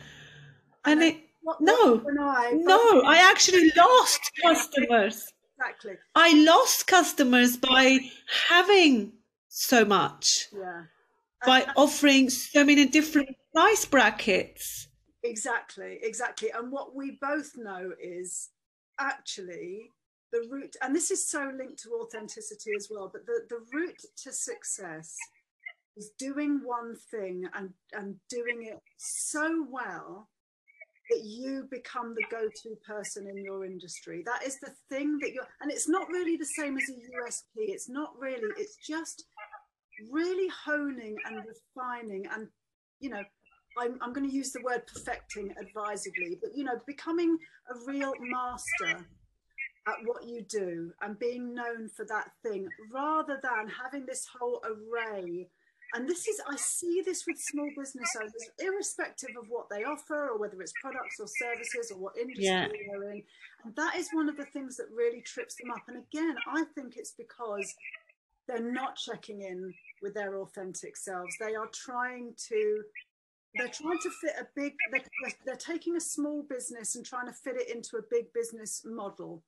And, 0.87 1.03
and 1.03 1.17
it, 1.17 1.17
no, 1.61 2.03
no, 2.07 3.03
I 3.03 3.17
actually 3.31 3.71
lost 3.77 4.21
customers. 4.43 5.33
Exactly. 5.59 5.95
I 6.15 6.35
lost 6.45 6.87
customers 6.87 7.57
by 7.57 7.99
having 8.49 9.13
so 9.49 9.85
much. 9.85 10.49
Yeah. 10.53 10.85
By 11.47 11.61
and, 11.61 11.73
offering 11.77 12.31
so 12.31 12.65
many 12.65 12.87
different 12.87 13.29
price 13.55 13.85
brackets. 13.85 14.89
Exactly, 15.23 15.99
exactly. 16.03 16.51
And 16.51 16.73
what 16.73 16.95
we 16.95 17.19
both 17.21 17.53
know 17.57 17.93
is 18.03 18.51
actually 18.99 19.91
the 20.33 20.47
route, 20.51 20.77
and 20.83 20.95
this 20.95 21.11
is 21.11 21.29
so 21.29 21.53
linked 21.57 21.83
to 21.83 21.91
authenticity 22.03 22.73
as 22.77 22.89
well, 22.91 23.09
but 23.13 23.25
the, 23.27 23.43
the 23.49 23.61
route 23.73 24.03
to 24.23 24.33
success 24.33 25.17
is 25.97 26.11
doing 26.19 26.61
one 26.65 26.97
thing 27.11 27.49
and, 27.55 27.71
and 27.93 28.17
doing 28.29 28.67
it 28.67 28.81
so 28.97 29.67
well 29.71 30.29
that 31.11 31.21
you 31.23 31.69
become 31.71 32.15
the 32.15 32.25
go-to 32.31 32.77
person 32.87 33.29
in 33.29 33.43
your 33.45 33.65
industry. 33.65 34.23
That 34.25 34.47
is 34.47 34.59
the 34.61 34.73
thing 34.89 35.19
that 35.21 35.33
you're, 35.33 35.47
and 35.61 35.71
it's 35.71 35.89
not 35.89 36.09
really 36.09 36.37
the 36.37 36.47
same 36.47 36.77
as 36.77 36.85
a 36.89 36.93
USP. 36.93 37.69
It's 37.69 37.89
not 37.89 38.13
really, 38.19 38.49
it's 38.57 38.77
just 38.77 39.25
really 40.11 40.49
honing 40.65 41.17
and 41.27 41.43
refining 41.45 42.27
and, 42.27 42.49
you 43.01 43.11
know, 43.11 43.23
I'm, 43.79 43.99
I'm 44.01 44.13
going 44.13 44.29
to 44.29 44.35
use 44.35 44.53
the 44.53 44.63
word 44.63 44.83
perfecting 44.87 45.53
advisedly, 45.61 46.39
but, 46.41 46.57
you 46.57 46.65
know, 46.65 46.81
becoming 46.87 47.37
a 47.71 47.75
real 47.87 48.15
master 48.21 49.05
at 49.87 49.97
what 50.05 50.27
you 50.27 50.43
do 50.49 50.93
and 51.03 51.19
being 51.19 51.55
known 51.55 51.91
for 51.95 52.07
that 52.07 52.31
thing 52.43 52.69
rather 52.93 53.39
than 53.43 53.69
having 53.69 54.07
this 54.07 54.27
whole 54.39 54.63
array 54.65 55.49
and 55.95 56.09
this 56.09 56.27
is, 56.27 56.41
I 56.49 56.57
see 56.57 57.03
this 57.05 57.25
with 57.27 57.39
small 57.39 57.69
business 57.79 58.09
owners, 58.21 58.51
irrespective 58.59 59.31
of 59.41 59.47
what 59.49 59.69
they 59.71 59.85
offer 59.85 60.29
or 60.29 60.39
whether 60.39 60.61
it's 60.61 60.73
products 60.83 61.21
or 61.21 61.27
services 61.27 61.93
or 61.93 61.99
what 61.99 62.17
industry 62.17 62.47
yeah. 62.47 62.67
they're 62.67 63.13
in. 63.13 63.23
And 63.65 63.77
that 63.77 63.95
is 63.95 64.09
one 64.13 64.29
of 64.29 64.37
the 64.37 64.45
things 64.45 64.77
that 64.77 64.87
really 64.93 65.21
trips 65.21 65.55
them 65.55 65.71
up. 65.71 65.83
And 65.87 65.99
again, 65.99 66.35
I 66.53 66.65
think 66.75 66.95
it's 66.97 67.15
because 67.17 67.73
they're 68.49 68.73
not 68.73 68.97
checking 68.97 69.43
in 69.43 69.73
with 70.03 70.15
their 70.15 70.39
authentic 70.39 70.97
selves. 70.97 71.37
They 71.39 71.55
are 71.55 71.69
trying 71.73 72.35
to 72.49 72.83
they're 73.57 73.69
trying 73.69 74.01
to 74.01 74.11
fit 74.21 74.33
a 74.41 74.47
big 74.57 74.75
they're, 74.91 75.01
they're, 75.47 75.55
taking 75.55 75.95
a 75.97 76.01
small 76.01 76.43
business 76.43 76.97
and 76.97 77.07
trying 77.07 77.27
to 77.27 77.33
fit 77.33 77.55
it 77.55 77.73
into 77.73 77.97
a 77.97 78.03
big 78.11 78.33
business 78.33 78.83
model 78.85 79.45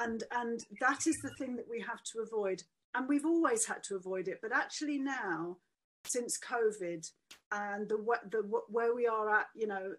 and 0.00 0.22
and 0.30 0.60
that 0.80 1.08
is 1.08 1.20
the 1.22 1.30
thing 1.30 1.56
that 1.56 1.68
we 1.68 1.80
have 1.80 2.02
to 2.04 2.20
avoid 2.20 2.62
and 2.96 3.08
we've 3.08 3.26
always 3.26 3.66
had 3.66 3.82
to 3.82 3.96
avoid 3.96 4.28
it 4.28 4.38
but 4.42 4.54
actually 4.54 4.98
now 4.98 5.56
since 6.04 6.38
covid 6.38 7.08
and 7.52 7.88
the 7.88 7.98
the 8.30 8.42
where 8.68 8.94
we 8.94 9.06
are 9.06 9.30
at 9.30 9.46
you 9.54 9.66
know 9.66 9.92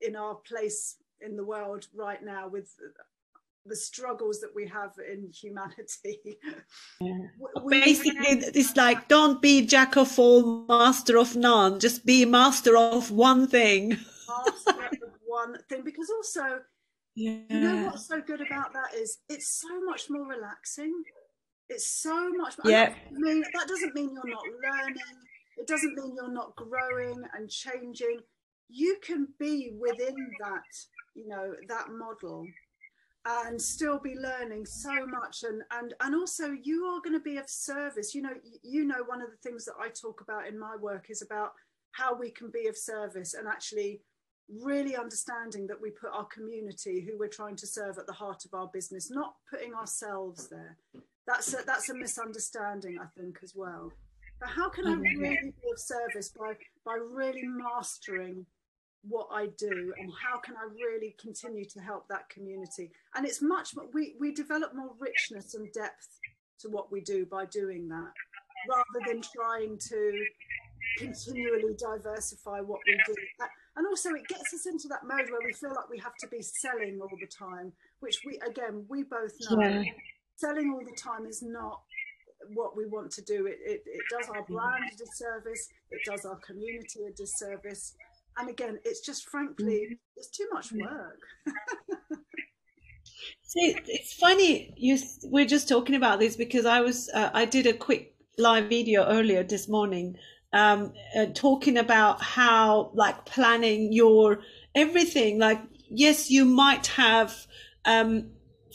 in 0.00 0.16
our 0.16 0.34
place 0.36 0.96
in 1.20 1.36
the 1.36 1.44
world 1.44 1.86
right 1.94 2.22
now 2.22 2.48
with 2.48 2.70
the 3.66 3.76
struggles 3.76 4.40
that 4.40 4.54
we 4.54 4.66
have 4.66 4.92
in 5.10 5.30
humanity. 5.30 6.20
Yeah. 7.00 7.18
Basically, 7.68 8.26
it's 8.28 8.76
like 8.76 9.08
don't 9.08 9.40
be 9.40 9.64
jack 9.66 9.96
of 9.96 10.18
all, 10.18 10.66
master 10.66 11.18
of 11.18 11.34
none. 11.34 11.80
Just 11.80 12.04
be 12.04 12.24
master 12.24 12.76
of 12.76 13.10
one 13.10 13.46
thing. 13.46 13.90
master 14.28 14.84
of 14.84 15.10
one 15.24 15.56
thing, 15.68 15.82
because 15.84 16.10
also, 16.10 16.60
yeah. 17.14 17.38
you 17.48 17.60
know 17.60 17.86
what's 17.86 18.06
so 18.06 18.20
good 18.20 18.40
about 18.40 18.72
that 18.74 18.94
is 18.94 19.18
it's 19.28 19.48
so 19.48 19.80
much 19.84 20.10
more 20.10 20.26
relaxing. 20.26 21.02
It's 21.68 21.88
so 21.88 22.30
much. 22.30 22.54
Yeah. 22.64 22.92
I 22.94 23.12
mean, 23.12 23.42
that 23.54 23.68
doesn't 23.68 23.94
mean 23.94 24.10
you're 24.14 24.34
not 24.34 24.44
learning. 24.62 24.96
It 25.56 25.66
doesn't 25.66 25.94
mean 25.96 26.14
you're 26.16 26.32
not 26.32 26.54
growing 26.56 27.22
and 27.34 27.48
changing. 27.50 28.18
You 28.68 28.98
can 29.02 29.28
be 29.38 29.72
within 29.78 30.16
that, 30.40 30.62
you 31.14 31.28
know, 31.28 31.54
that 31.68 31.86
model. 31.90 32.46
and 33.26 33.60
still 33.60 33.98
be 33.98 34.14
learning 34.16 34.66
so 34.66 35.06
much 35.06 35.44
and 35.44 35.62
and 35.70 35.94
and 36.00 36.14
also 36.14 36.50
you 36.62 36.84
are 36.84 37.00
going 37.00 37.18
to 37.18 37.24
be 37.24 37.38
of 37.38 37.48
service 37.48 38.14
you 38.14 38.20
know 38.20 38.34
you 38.62 38.84
know 38.84 39.02
one 39.06 39.22
of 39.22 39.30
the 39.30 39.36
things 39.38 39.64
that 39.64 39.74
i 39.80 39.88
talk 39.88 40.20
about 40.20 40.46
in 40.46 40.58
my 40.58 40.76
work 40.76 41.06
is 41.08 41.22
about 41.22 41.52
how 41.92 42.14
we 42.14 42.30
can 42.30 42.50
be 42.50 42.66
of 42.66 42.76
service 42.76 43.32
and 43.34 43.48
actually 43.48 44.00
really 44.62 44.94
understanding 44.94 45.66
that 45.66 45.80
we 45.80 45.90
put 45.90 46.10
our 46.12 46.26
community 46.26 47.00
who 47.00 47.16
we're 47.18 47.28
trying 47.28 47.56
to 47.56 47.66
serve 47.66 47.96
at 47.98 48.06
the 48.06 48.12
heart 48.12 48.44
of 48.44 48.52
our 48.52 48.68
business 48.74 49.10
not 49.10 49.34
putting 49.50 49.72
ourselves 49.72 50.48
there 50.48 50.76
that's 51.26 51.52
a, 51.54 51.58
that's 51.66 51.88
a 51.88 51.94
misunderstanding 51.94 52.98
i 53.00 53.06
think 53.18 53.38
as 53.42 53.54
well 53.54 53.90
but 54.40 54.48
how 54.48 54.68
can 54.68 54.86
i 54.86 54.90
mm-hmm. 54.90 55.20
really 55.20 55.36
be 55.62 55.70
of 55.72 55.78
service 55.78 56.30
by 56.30 56.54
by 56.84 56.96
really 57.12 57.44
mastering 57.44 58.46
what 59.08 59.28
I 59.32 59.48
do 59.58 59.92
and 59.98 60.10
how 60.22 60.38
can 60.38 60.54
I 60.56 60.66
really 60.72 61.14
continue 61.20 61.64
to 61.66 61.80
help 61.80 62.08
that 62.08 62.28
community. 62.28 62.90
And 63.14 63.26
it's 63.26 63.42
much 63.42 63.70
we 63.92 64.14
we 64.18 64.32
develop 64.32 64.74
more 64.74 64.92
richness 64.98 65.54
and 65.54 65.70
depth 65.72 66.20
to 66.60 66.68
what 66.68 66.90
we 66.90 67.00
do 67.00 67.26
by 67.26 67.44
doing 67.46 67.88
that, 67.88 68.12
rather 68.68 69.06
than 69.06 69.20
trying 69.22 69.78
to 69.88 70.24
continually 70.98 71.74
diversify 71.78 72.60
what 72.60 72.80
we 72.86 72.98
do. 73.06 73.14
And 73.76 73.86
also 73.86 74.10
it 74.10 74.26
gets 74.28 74.54
us 74.54 74.66
into 74.66 74.88
that 74.88 75.04
mode 75.04 75.30
where 75.30 75.40
we 75.44 75.52
feel 75.52 75.70
like 75.70 75.90
we 75.90 75.98
have 75.98 76.14
to 76.20 76.28
be 76.28 76.40
selling 76.40 77.00
all 77.00 77.10
the 77.20 77.26
time, 77.26 77.72
which 78.00 78.20
we 78.24 78.38
again 78.46 78.86
we 78.88 79.02
both 79.02 79.32
know 79.50 79.60
yeah. 79.60 79.82
Selling 80.36 80.72
all 80.72 80.84
the 80.84 80.96
time 80.96 81.26
is 81.26 81.42
not 81.42 81.80
what 82.54 82.76
we 82.76 82.86
want 82.86 83.10
to 83.12 83.22
do. 83.22 83.46
It, 83.46 83.58
it, 83.64 83.82
it 83.86 84.02
does 84.10 84.28
our 84.28 84.42
brand 84.44 84.84
a 84.92 84.96
disservice, 84.96 85.68
it 85.90 86.00
does 86.04 86.24
our 86.24 86.36
community 86.36 87.04
a 87.08 87.12
disservice. 87.12 87.94
And 88.36 88.50
again 88.50 88.78
it's 88.84 89.00
just 89.00 89.28
frankly 89.28 89.86
mm-hmm. 89.86 89.94
it's 90.16 90.28
too 90.28 90.48
much 90.52 90.72
work. 90.72 91.20
See, 93.42 93.76
it's 93.86 94.14
funny 94.14 94.74
you 94.76 94.98
we're 95.24 95.46
just 95.46 95.68
talking 95.68 95.94
about 95.94 96.18
this 96.18 96.34
because 96.34 96.66
i 96.66 96.80
was 96.80 97.08
uh, 97.14 97.30
i 97.32 97.44
did 97.44 97.68
a 97.68 97.72
quick 97.72 98.16
live 98.36 98.68
video 98.68 99.04
earlier 99.04 99.44
this 99.44 99.68
morning 99.68 100.16
um, 100.54 100.92
uh, 101.16 101.26
talking 101.34 101.76
about 101.76 102.22
how 102.22 102.90
like 102.94 103.26
planning 103.26 103.92
your 103.92 104.38
everything. 104.74 105.38
Like 105.38 105.60
yes 105.90 106.30
you 106.30 106.44
might 106.44 106.86
have 106.86 107.46
um, 107.84 108.30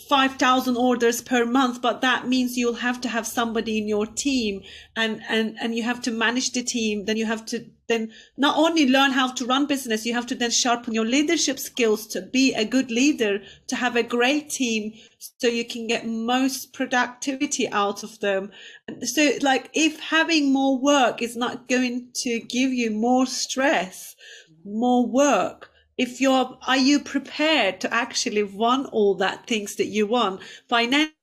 5,000 0.07 0.77
orders 0.77 1.21
per 1.21 1.45
month, 1.45 1.81
but 1.81 2.01
that 2.01 2.27
means 2.27 2.57
you'll 2.57 2.73
have 2.75 3.01
to 3.01 3.09
have 3.09 3.27
somebody 3.27 3.77
in 3.77 3.87
your 3.87 4.05
team 4.05 4.61
and, 4.95 5.21
and, 5.27 5.57
and 5.61 5.75
you 5.75 5.83
have 5.83 6.01
to 6.03 6.11
manage 6.11 6.51
the 6.51 6.63
team. 6.63 7.05
Then 7.05 7.17
you 7.17 7.25
have 7.25 7.45
to 7.47 7.65
then 7.89 8.11
not 8.37 8.55
only 8.55 8.87
learn 8.87 9.11
how 9.11 9.31
to 9.33 9.45
run 9.45 9.65
business, 9.65 10.05
you 10.05 10.13
have 10.13 10.27
to 10.27 10.35
then 10.35 10.51
sharpen 10.51 10.93
your 10.93 11.05
leadership 11.05 11.59
skills 11.59 12.07
to 12.07 12.21
be 12.21 12.53
a 12.53 12.63
good 12.63 12.91
leader, 12.91 13.41
to 13.67 13.75
have 13.75 13.95
a 13.95 14.03
great 14.03 14.49
team 14.49 14.93
so 15.39 15.47
you 15.47 15.65
can 15.65 15.87
get 15.87 16.05
most 16.05 16.71
productivity 16.71 17.67
out 17.69 18.03
of 18.03 18.19
them. 18.19 18.51
So 19.01 19.31
like 19.41 19.69
if 19.73 19.99
having 19.99 20.53
more 20.53 20.79
work 20.79 21.21
is 21.21 21.35
not 21.35 21.67
going 21.67 22.09
to 22.17 22.39
give 22.39 22.71
you 22.71 22.91
more 22.91 23.25
stress, 23.25 24.15
more 24.63 25.05
work, 25.05 25.68
if 25.99 26.21
you're 26.21 26.59
are 26.67 26.77
you 26.77 27.01
prepared 27.01 27.81
to 27.83 27.93
actually 27.93 28.43
want 28.43 28.89
all 28.93 29.15
that 29.17 29.47
things 29.47 29.77
that 29.77 29.87
you 29.87 30.07
want? 30.07 30.41
Financially 30.69 31.13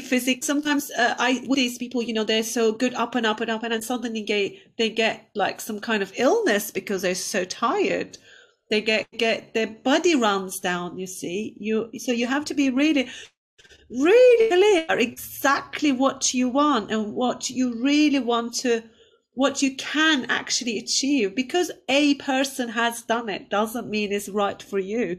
physics 0.00 0.46
sometimes 0.46 0.90
uh, 0.98 1.14
i 1.18 1.44
with 1.48 1.56
these 1.58 1.78
people 1.78 2.02
you 2.02 2.12
know 2.14 2.24
they're 2.24 2.42
so 2.42 2.72
good 2.72 2.94
up 2.94 3.14
and 3.14 3.26
up 3.26 3.40
and 3.40 3.50
up 3.50 3.62
and 3.64 3.72
then 3.72 3.82
suddenly 3.82 4.22
get 4.22 4.52
they 4.78 4.90
get 4.90 5.30
like 5.36 5.60
some 5.60 5.80
kind 5.80 6.02
of 6.02 6.12
illness 6.16 6.70
because 6.72 7.02
they're 7.02 7.14
so 7.14 7.44
tired. 7.44 8.18
They 8.70 8.82
get 8.82 9.08
get 9.12 9.54
their 9.54 9.68
body 9.68 10.16
runs 10.16 10.60
down 10.60 10.98
you 10.98 11.06
see. 11.06 11.54
You 11.60 11.90
so 11.98 12.12
you 12.12 12.26
have 12.28 12.46
to 12.46 12.54
be 12.54 12.70
really 12.70 13.08
really 13.90 14.48
clear 14.48 14.98
exactly 14.98 15.92
what 15.92 16.32
you 16.32 16.48
want 16.48 16.90
and 16.90 17.14
what 17.14 17.50
you 17.50 17.74
really 17.82 18.20
want 18.20 18.54
to 18.54 18.82
what 19.34 19.62
you 19.62 19.74
can 19.76 20.26
actually 20.28 20.78
achieve 20.78 21.34
because 21.34 21.70
a 21.88 22.14
person 22.16 22.68
has 22.68 23.02
done 23.02 23.28
it 23.28 23.48
doesn't 23.48 23.88
mean 23.88 24.12
it's 24.12 24.28
right 24.28 24.62
for 24.62 24.78
you. 24.78 25.18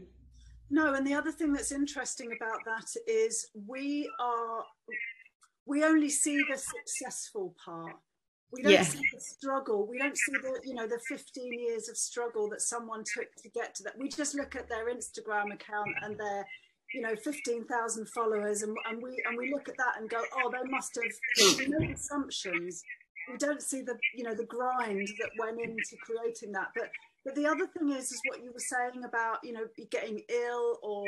No 0.70 0.94
and 0.94 1.06
the 1.06 1.14
other 1.14 1.32
thing 1.32 1.52
that's 1.52 1.72
interesting 1.72 2.30
about 2.36 2.60
that 2.64 2.88
is 3.06 3.50
we 3.66 4.08
are 4.20 4.64
we 5.66 5.84
only 5.84 6.08
see 6.08 6.38
the 6.50 6.58
successful 6.58 7.54
part. 7.64 7.94
We 8.52 8.62
don't 8.62 8.72
yeah. 8.72 8.82
see 8.82 9.00
the 9.12 9.20
struggle. 9.20 9.86
We 9.88 9.98
don't 9.98 10.16
see 10.16 10.32
the 10.42 10.60
you 10.64 10.74
know 10.74 10.86
the 10.86 11.00
15 11.08 11.52
years 11.58 11.88
of 11.88 11.96
struggle 11.96 12.48
that 12.50 12.60
someone 12.60 13.04
took 13.14 13.34
to 13.42 13.48
get 13.50 13.74
to 13.76 13.82
that. 13.84 13.98
We 13.98 14.08
just 14.08 14.34
look 14.34 14.56
at 14.56 14.68
their 14.68 14.94
instagram 14.94 15.52
account 15.52 15.90
and 16.02 16.18
their 16.18 16.46
you 16.94 17.00
know 17.00 17.14
15,000 17.16 18.08
followers 18.08 18.62
and, 18.62 18.76
and 18.88 19.02
we 19.02 19.22
and 19.26 19.36
we 19.36 19.52
look 19.52 19.68
at 19.68 19.76
that 19.76 20.00
and 20.00 20.08
go 20.08 20.22
oh 20.36 20.50
they 20.50 20.70
must 20.70 20.96
have 20.96 21.64
hmm. 21.66 21.70
made 21.78 21.90
assumptions. 21.90 22.82
We 23.30 23.38
don't 23.38 23.62
see 23.62 23.82
the 23.82 23.96
you 24.14 24.24
know 24.24 24.34
the 24.34 24.44
grind 24.46 25.08
that 25.20 25.30
went 25.38 25.60
into 25.60 25.96
creating 26.04 26.52
that. 26.52 26.68
But 26.74 26.90
but 27.24 27.34
the 27.34 27.46
other 27.46 27.66
thing 27.66 27.90
is 27.90 28.10
is 28.10 28.20
what 28.28 28.42
you 28.42 28.52
were 28.52 28.58
saying 28.58 29.04
about 29.04 29.38
you 29.42 29.52
know 29.52 29.66
getting 29.90 30.20
ill 30.28 30.78
or 30.82 31.04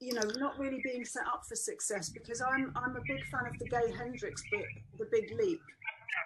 you 0.00 0.14
know 0.14 0.22
not 0.36 0.58
really 0.58 0.80
being 0.82 1.04
set 1.04 1.26
up 1.26 1.42
for 1.48 1.56
success 1.56 2.08
because 2.10 2.40
i'm 2.40 2.72
i'm 2.76 2.96
a 2.96 3.00
big 3.06 3.22
fan 3.26 3.46
of 3.46 3.58
the 3.58 3.66
gay 3.66 3.92
hendricks 3.96 4.42
book 4.52 4.66
the 4.98 5.06
big 5.10 5.30
leap. 5.38 5.60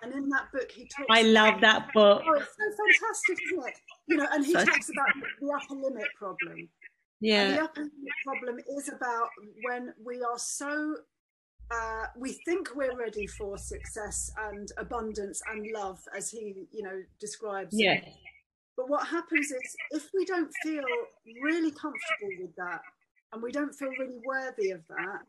And 0.02 0.12
in 0.14 0.28
that 0.30 0.46
book 0.52 0.70
he 0.70 0.82
talks 0.82 1.06
i 1.10 1.22
love 1.22 1.60
that 1.60 1.88
book. 1.92 2.22
Oh 2.26 2.34
it's 2.34 2.46
so 2.46 2.64
fantastic 3.00 3.38
isn't 3.52 3.68
it? 3.68 3.74
You 4.08 4.16
know 4.18 4.26
and 4.32 4.44
he 4.44 4.52
Such... 4.52 4.66
talks 4.66 4.90
about 4.90 5.08
the 5.40 5.50
upper 5.50 5.74
limit 5.74 6.06
problem 6.18 6.68
yeah. 7.22 7.42
And 7.42 7.54
the 7.54 7.62
other 7.62 7.90
problem 8.24 8.58
is 8.76 8.88
about 8.88 9.28
when 9.64 9.94
we 10.04 10.22
are 10.22 10.38
so 10.38 10.96
uh, 11.70 12.06
we 12.16 12.32
think 12.44 12.74
we're 12.74 12.96
ready 12.96 13.26
for 13.26 13.56
success 13.56 14.30
and 14.50 14.70
abundance 14.76 15.40
and 15.50 15.66
love, 15.72 16.00
as 16.16 16.30
he, 16.30 16.66
you 16.70 16.82
know, 16.82 17.00
describes. 17.18 17.74
Yeah. 17.78 18.00
But 18.76 18.88
what 18.88 19.06
happens 19.06 19.46
is 19.46 19.76
if 19.90 20.10
we 20.14 20.24
don't 20.24 20.50
feel 20.62 20.84
really 21.42 21.70
comfortable 21.70 22.32
with 22.40 22.54
that 22.56 22.80
and 23.32 23.42
we 23.42 23.52
don't 23.52 23.74
feel 23.74 23.90
really 23.98 24.18
worthy 24.26 24.70
of 24.70 24.80
that, 24.88 25.20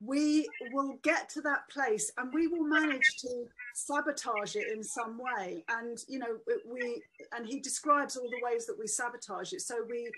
we 0.00 0.48
will 0.72 0.96
get 1.02 1.28
to 1.30 1.40
that 1.42 1.68
place 1.70 2.10
and 2.16 2.32
we 2.32 2.46
will 2.46 2.64
manage 2.64 3.16
to 3.20 3.44
sabotage 3.74 4.54
it 4.54 4.66
in 4.72 4.82
some 4.82 5.18
way. 5.18 5.64
And, 5.68 5.98
you 6.08 6.20
know, 6.20 6.38
we, 6.72 7.02
and 7.36 7.46
he 7.46 7.60
describes 7.60 8.16
all 8.16 8.28
the 8.30 8.44
ways 8.44 8.66
that 8.66 8.78
we 8.78 8.86
sabotage 8.86 9.52
it. 9.52 9.60
So 9.60 9.84
we 9.88 10.08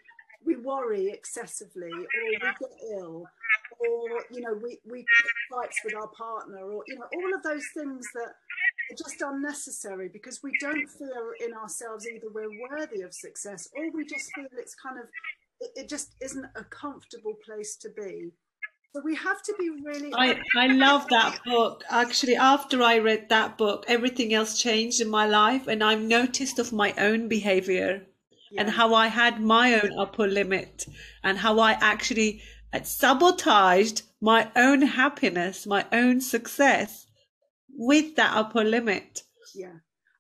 we 0.44 0.57
worry 0.57 1.11
excessively 1.11 1.90
or 1.90 2.24
we 2.29 2.38
get 2.38 2.57
ill 2.98 3.24
or 3.79 4.09
you 4.31 4.40
know 4.40 4.55
we 4.62 4.79
we 4.90 5.05
fights 5.50 5.81
with 5.85 5.94
our 5.94 6.09
partner 6.09 6.59
or 6.59 6.83
you 6.87 6.94
know 6.96 7.07
all 7.14 7.35
of 7.35 7.42
those 7.42 7.64
things 7.74 8.07
that 8.14 8.29
are 8.90 8.96
just 8.96 9.20
unnecessary 9.20 10.09
because 10.12 10.40
we 10.42 10.53
don't 10.61 10.88
feel 10.88 11.31
in 11.46 11.55
ourselves 11.55 12.07
either 12.07 12.26
we're 12.33 12.50
worthy 12.70 13.03
of 13.03 13.14
success 13.14 13.68
or 13.76 13.90
we 13.92 14.05
just 14.05 14.31
feel 14.35 14.46
it's 14.59 14.74
kind 14.74 14.98
of 14.98 15.07
it, 15.61 15.70
it 15.76 15.88
just 15.88 16.14
isn't 16.20 16.46
a 16.57 16.64
comfortable 16.64 17.35
place 17.44 17.76
to 17.76 17.90
be. 17.90 18.33
So 18.94 19.03
we 19.05 19.14
have 19.14 19.40
to 19.42 19.55
be 19.57 19.70
really 19.85 20.12
I, 20.12 20.40
I 20.57 20.66
love 20.66 21.07
that 21.11 21.38
book. 21.44 21.85
Actually 21.90 22.35
after 22.35 22.83
i 22.83 22.98
read 22.98 23.29
that 23.29 23.57
book 23.57 23.85
everything 23.87 24.35
else 24.35 24.61
changed 24.61 25.00
in 25.00 25.09
my 25.09 25.26
life 25.26 25.68
and 25.68 25.85
i've 25.85 26.03
noticed 26.03 26.59
of 26.59 26.72
my 26.72 26.92
own 26.98 27.29
behavior 27.29 28.05
yeah. 28.50 28.62
and 28.62 28.70
how 28.70 28.94
I 28.94 29.08
had 29.08 29.40
my 29.40 29.80
own 29.80 29.98
upper 29.98 30.26
limit 30.26 30.86
and 31.22 31.38
how 31.38 31.58
I 31.60 31.72
actually 31.72 32.42
sabotaged 32.82 34.02
my 34.20 34.50
own 34.56 34.82
happiness, 34.82 35.66
my 35.66 35.84
own 35.92 36.20
success 36.20 37.06
with 37.68 38.16
that 38.16 38.36
upper 38.36 38.64
limit. 38.64 39.22
Yeah. 39.54 39.72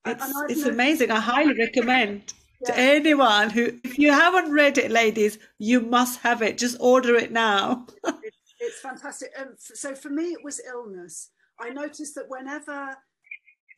It's, 0.06 0.24
it's 0.48 0.64
amazing. 0.64 1.10
I 1.10 1.20
highly 1.20 1.54
recommend 1.58 2.32
yeah. 2.60 2.72
to 2.72 2.78
anyone 2.78 3.50
who, 3.50 3.78
if 3.84 3.98
you 3.98 4.12
haven't 4.12 4.50
read 4.50 4.78
it, 4.78 4.90
ladies, 4.90 5.38
you 5.58 5.80
must 5.80 6.20
have 6.20 6.42
it. 6.42 6.58
Just 6.58 6.76
order 6.80 7.16
it 7.16 7.30
now. 7.30 7.86
it's, 8.04 8.36
it's 8.58 8.80
fantastic. 8.80 9.30
Um, 9.38 9.54
so 9.58 9.94
for 9.94 10.08
me, 10.08 10.32
it 10.32 10.42
was 10.42 10.60
illness. 10.66 11.30
I 11.60 11.70
noticed 11.70 12.14
that 12.14 12.28
whenever 12.28 12.96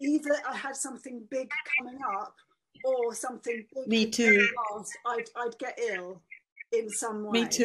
either 0.01 0.37
I 0.49 0.57
had 0.57 0.77
something 0.77 1.27
big 1.31 1.51
coming 1.77 1.99
up 2.17 2.37
or 2.85 3.15
something 3.15 3.65
big 3.75 3.87
me 3.89 4.11
too 4.11 4.49
I'd, 5.07 5.25
I'd 5.37 5.59
get 5.59 5.79
ill 5.79 6.21
in 6.73 6.89
some 6.91 7.25
way 7.25 7.43
me 7.43 7.49
too 7.49 7.65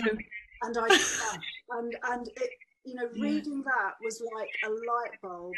and 0.64 0.78
i 0.78 0.88
and 1.78 1.96
and 2.10 2.28
it 2.28 2.50
you 2.86 2.96
know 2.96 3.08
reading 3.20 3.64
yeah. 3.66 3.72
that 3.72 3.94
was 4.04 4.22
like 4.36 4.50
a 4.66 4.70
light 4.70 5.22
bulb 5.22 5.54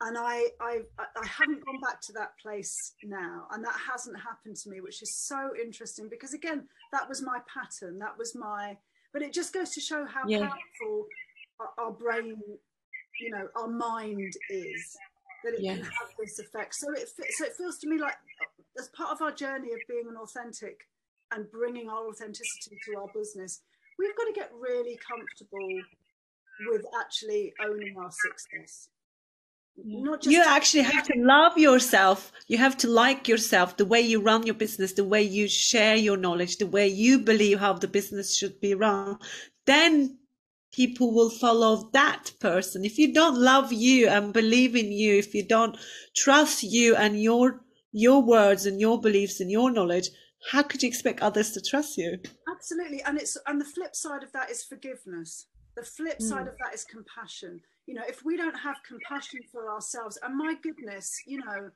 and 0.00 0.18
I, 0.18 0.48
I 0.60 0.80
I 0.98 1.26
haven't 1.26 1.64
gone 1.64 1.80
back 1.80 2.00
to 2.02 2.12
that 2.14 2.32
place 2.42 2.94
now, 3.04 3.46
and 3.52 3.64
that 3.64 3.76
hasn't 3.90 4.20
happened 4.20 4.56
to 4.56 4.68
me, 4.68 4.80
which 4.80 5.02
is 5.02 5.14
so 5.14 5.50
interesting 5.60 6.08
because 6.10 6.34
again, 6.34 6.68
that 6.92 7.08
was 7.08 7.22
my 7.22 7.38
pattern, 7.52 7.98
that 8.00 8.18
was 8.18 8.34
my. 8.34 8.76
But 9.12 9.22
it 9.22 9.32
just 9.32 9.54
goes 9.54 9.70
to 9.70 9.80
show 9.80 10.04
how 10.04 10.22
yeah. 10.26 10.40
powerful 10.40 11.06
our, 11.60 11.86
our, 11.86 11.92
brain, 11.92 12.36
you 13.20 13.30
know, 13.30 13.46
our 13.54 13.68
mind 13.68 14.32
is 14.50 14.96
that 15.44 15.54
it 15.54 15.60
yeah. 15.60 15.74
can 15.74 15.84
have 15.84 16.10
this 16.18 16.40
effect. 16.40 16.74
So 16.74 16.92
it 16.92 17.08
so 17.08 17.44
it 17.44 17.52
feels 17.56 17.78
to 17.78 17.88
me 17.88 17.98
like 17.98 18.16
as 18.78 18.88
part 18.88 19.10
of 19.10 19.22
our 19.22 19.32
journey 19.32 19.72
of 19.72 19.80
being 19.88 20.08
an 20.08 20.16
authentic 20.16 20.88
and 21.32 21.50
bringing 21.50 21.88
our 21.88 22.08
authenticity 22.08 22.78
to 22.86 22.98
our 22.98 23.08
business, 23.14 23.62
we've 23.98 24.16
got 24.16 24.24
to 24.24 24.32
get 24.32 24.50
really 24.58 24.98
comfortable 25.06 25.68
with 26.70 26.84
actually 27.00 27.52
owning 27.64 27.96
our 27.98 28.10
success. 28.10 28.88
Mm. 29.78 30.04
Not 30.04 30.22
just 30.22 30.32
you 30.32 30.42
actually 30.46 30.84
have 30.84 31.06
to 31.06 31.18
love 31.18 31.58
yourself. 31.58 32.32
You 32.46 32.58
have 32.58 32.76
to 32.78 32.88
like 32.88 33.26
yourself, 33.28 33.76
the 33.76 33.84
way 33.84 34.00
you 34.00 34.20
run 34.20 34.46
your 34.46 34.54
business, 34.54 34.92
the 34.92 35.04
way 35.04 35.22
you 35.22 35.48
share 35.48 35.96
your 35.96 36.16
knowledge, 36.16 36.58
the 36.58 36.66
way 36.66 36.86
you 36.88 37.18
believe 37.18 37.58
how 37.58 37.72
the 37.72 37.88
business 37.88 38.36
should 38.36 38.60
be 38.60 38.74
run. 38.74 39.18
Then 39.66 40.18
people 40.72 41.12
will 41.12 41.30
follow 41.30 41.90
that 41.92 42.32
person. 42.40 42.84
If 42.84 42.98
you 42.98 43.12
don't 43.12 43.38
love 43.38 43.72
you 43.72 44.08
and 44.08 44.32
believe 44.32 44.76
in 44.76 44.92
you, 44.92 45.16
if 45.16 45.34
you 45.34 45.46
don't 45.46 45.76
trust 46.16 46.62
you 46.62 46.96
and 46.96 47.20
your 47.20 47.63
your 47.94 48.20
words 48.22 48.66
and 48.66 48.80
your 48.80 49.00
beliefs 49.00 49.40
and 49.40 49.50
your 49.50 49.70
knowledge, 49.70 50.10
how 50.50 50.62
could 50.62 50.82
you 50.82 50.88
expect 50.88 51.20
others 51.20 51.52
to 51.52 51.60
trust 51.60 51.96
you? 51.96 52.18
Absolutely. 52.50 53.00
And 53.02 53.18
it's 53.18 53.38
and 53.46 53.60
the 53.60 53.64
flip 53.64 53.94
side 53.94 54.22
of 54.22 54.32
that 54.32 54.50
is 54.50 54.64
forgiveness. 54.64 55.46
The 55.76 55.84
flip 55.84 56.18
mm. 56.18 56.28
side 56.28 56.48
of 56.48 56.54
that 56.62 56.74
is 56.74 56.84
compassion. 56.84 57.60
You 57.86 57.94
know, 57.94 58.02
if 58.08 58.24
we 58.24 58.36
don't 58.36 58.58
have 58.58 58.76
compassion 58.86 59.40
for 59.50 59.70
ourselves, 59.70 60.18
and 60.22 60.36
my 60.36 60.54
goodness, 60.62 61.16
you 61.26 61.38
know, 61.38 61.70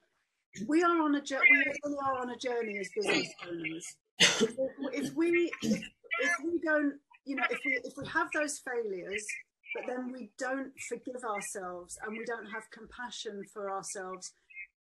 we 0.67 0.83
are 0.83 1.01
on 1.03 1.15
a 1.15 1.21
we 1.21 1.37
really 1.85 1.97
are 2.05 2.19
on 2.19 2.31
a 2.31 2.37
journey 2.37 2.79
as 2.79 2.89
business 2.95 3.29
owners. 3.49 3.97
If, 4.19 4.57
if 4.93 5.15
we 5.15 5.53
if, 5.63 5.83
if 6.21 6.31
we 6.45 6.59
don't, 6.65 6.95
you 7.27 7.37
know, 7.37 7.45
if 7.49 7.59
we 7.65 7.81
if 7.85 7.93
we 7.97 8.07
have 8.09 8.29
those 8.35 8.59
failures, 8.59 9.25
but 9.75 9.85
then 9.87 10.13
we 10.13 10.31
don't 10.39 10.73
forgive 10.89 11.23
ourselves 11.25 11.97
and 12.05 12.17
we 12.17 12.25
don't 12.25 12.47
have 12.47 12.65
compassion 12.73 13.45
for 13.53 13.71
ourselves, 13.71 14.33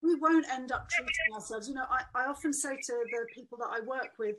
we 0.04 0.16
won't 0.16 0.46
end 0.52 0.72
up 0.72 0.88
treating 0.90 1.34
ourselves. 1.34 1.68
You 1.68 1.76
know, 1.76 1.86
I, 1.90 2.04
I 2.20 2.26
often 2.28 2.54
say 2.54 2.76
to 2.76 2.94
the 3.12 3.26
people 3.34 3.58
that 3.60 3.70
I 3.72 3.80
work 3.86 4.12
with, 4.20 4.36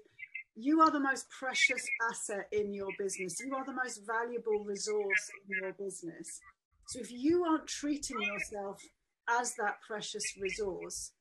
you 0.55 0.81
are 0.81 0.91
the 0.91 1.01
most 1.01 1.27
precious 1.31 1.85
asset 2.11 2.49
in 2.53 2.73
your 2.75 2.89
business. 2.99 3.37
You 3.41 3.55
are 3.55 3.65
the 3.65 3.73
most 3.73 4.03
valuable 4.07 4.65
resource 4.65 5.31
in 5.49 5.63
your 5.63 5.73
business. 5.73 6.41
So 6.89 7.01
if 7.01 7.13
you 7.13 7.45
aren't 7.45 7.67
treating 7.67 8.21
yourself 8.21 8.83
as 9.29 9.55
that 9.57 9.77
precious 9.87 10.25
resource, 10.41 11.13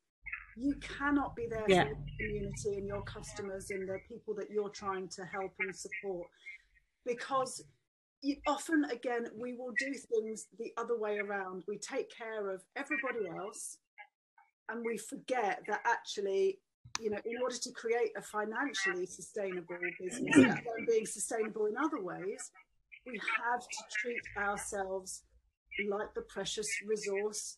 you 0.55 0.75
cannot 0.75 1.35
be 1.35 1.45
there 1.47 1.65
yeah. 1.67 1.83
for 1.83 1.89
your 1.89 1.97
community 2.19 2.77
and 2.77 2.87
your 2.87 3.03
customers 3.03 3.69
and 3.69 3.87
the 3.87 3.99
people 4.07 4.33
that 4.35 4.49
you're 4.49 4.69
trying 4.69 5.07
to 5.09 5.23
help 5.25 5.51
and 5.59 5.75
support. 5.75 6.27
Because 7.05 7.63
you, 8.23 8.37
often, 8.47 8.85
again, 8.85 9.27
we 9.39 9.53
will 9.53 9.73
do 9.77 9.93
things 9.93 10.47
the 10.57 10.71
other 10.77 10.97
way 10.97 11.19
around. 11.19 11.63
We 11.67 11.77
take 11.77 12.09
care 12.15 12.49
of 12.49 12.63
everybody 12.75 13.27
else 13.37 13.77
and 14.69 14.83
we 14.85 14.97
forget 14.97 15.61
that 15.67 15.81
actually 15.85 16.59
you 16.99 17.09
know 17.09 17.19
in 17.25 17.41
order 17.41 17.55
to 17.55 17.71
create 17.71 18.11
a 18.17 18.21
financially 18.21 19.05
sustainable 19.05 19.77
business 19.99 20.35
and 20.35 20.87
being 20.87 21.05
sustainable 21.05 21.65
in 21.65 21.77
other 21.77 22.01
ways 22.01 22.51
we 23.05 23.19
have 23.43 23.61
to 23.61 23.83
treat 24.01 24.21
ourselves 24.37 25.23
like 25.89 26.13
the 26.15 26.21
precious 26.21 26.67
resource 26.87 27.57